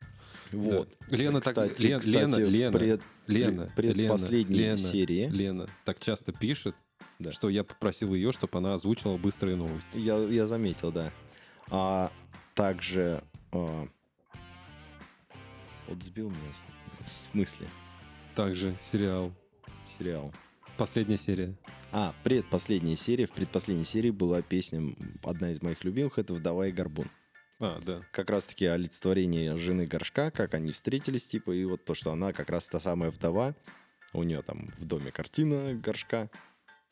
[0.51, 0.95] Вот.
[1.09, 5.99] Лена так, Кстати, Лен- кстати, Лена, в Лена, пред- Лена, предпоследней Лена, серии Лена так
[5.99, 6.75] часто пишет,
[7.19, 7.31] Да.
[7.31, 9.89] что я попросил ее, чтобы она озвучила быстрые новости.
[9.97, 11.11] Я, я заметил, да.
[11.69, 12.11] А
[12.53, 13.23] также...
[13.51, 13.87] а,
[15.87, 16.65] вот сбил меня с,
[17.01, 17.67] с смысле
[18.35, 19.33] Также сериал
[19.87, 20.33] сериал.
[20.77, 21.55] Последняя серия.
[21.91, 23.25] А, предпоследняя серия.
[23.25, 24.93] В предпоследней серии была песня,
[25.23, 27.09] одна из моих любимых, это «Вдова и горбун».
[27.59, 28.01] А, да.
[28.11, 32.49] Как раз-таки олицетворение жены горшка, как они встретились, типа, и вот то, что она как
[32.49, 33.55] раз та самая вдова.
[34.13, 36.29] У нее там в доме картина горшка.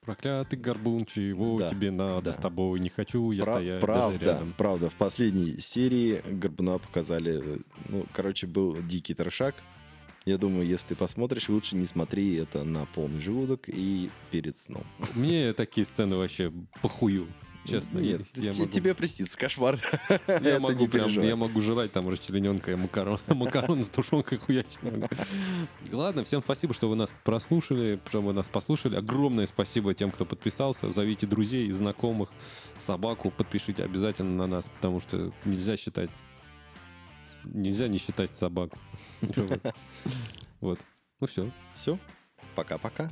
[0.06, 2.34] Проклятый горбун, чего Да, тебе надо да.
[2.34, 2.80] с тобой?
[2.80, 4.54] Не хочу я Пра- стоять правда, даже рядом.
[4.58, 7.42] правда, в последней серии Горбуна показали,
[7.90, 9.56] ну, короче, был дикий трешак.
[10.26, 14.84] Я думаю, если ты посмотришь, лучше не смотри это на полный желудок и перед сном.
[15.14, 16.52] Мне такие сцены вообще
[16.82, 17.28] похую.
[17.66, 19.80] Честно, Нет, я, могу, тебе простится кошмар.
[20.28, 24.80] я могу прям, я могу жрать там расчлененка и макарон, макарон с тушенкой могу.
[25.92, 28.96] Ладно, всем спасибо, что вы нас прослушали, что вы нас послушали.
[28.96, 30.92] Огромное спасибо тем, кто подписался.
[30.92, 32.30] Зовите друзей, знакомых,
[32.78, 36.12] собаку, подпишите обязательно на нас, потому что нельзя считать,
[37.44, 38.78] нельзя не считать собаку.
[40.62, 40.80] Вот.
[41.20, 41.52] Ну все.
[41.74, 41.98] Все,
[42.56, 43.12] пока-пока.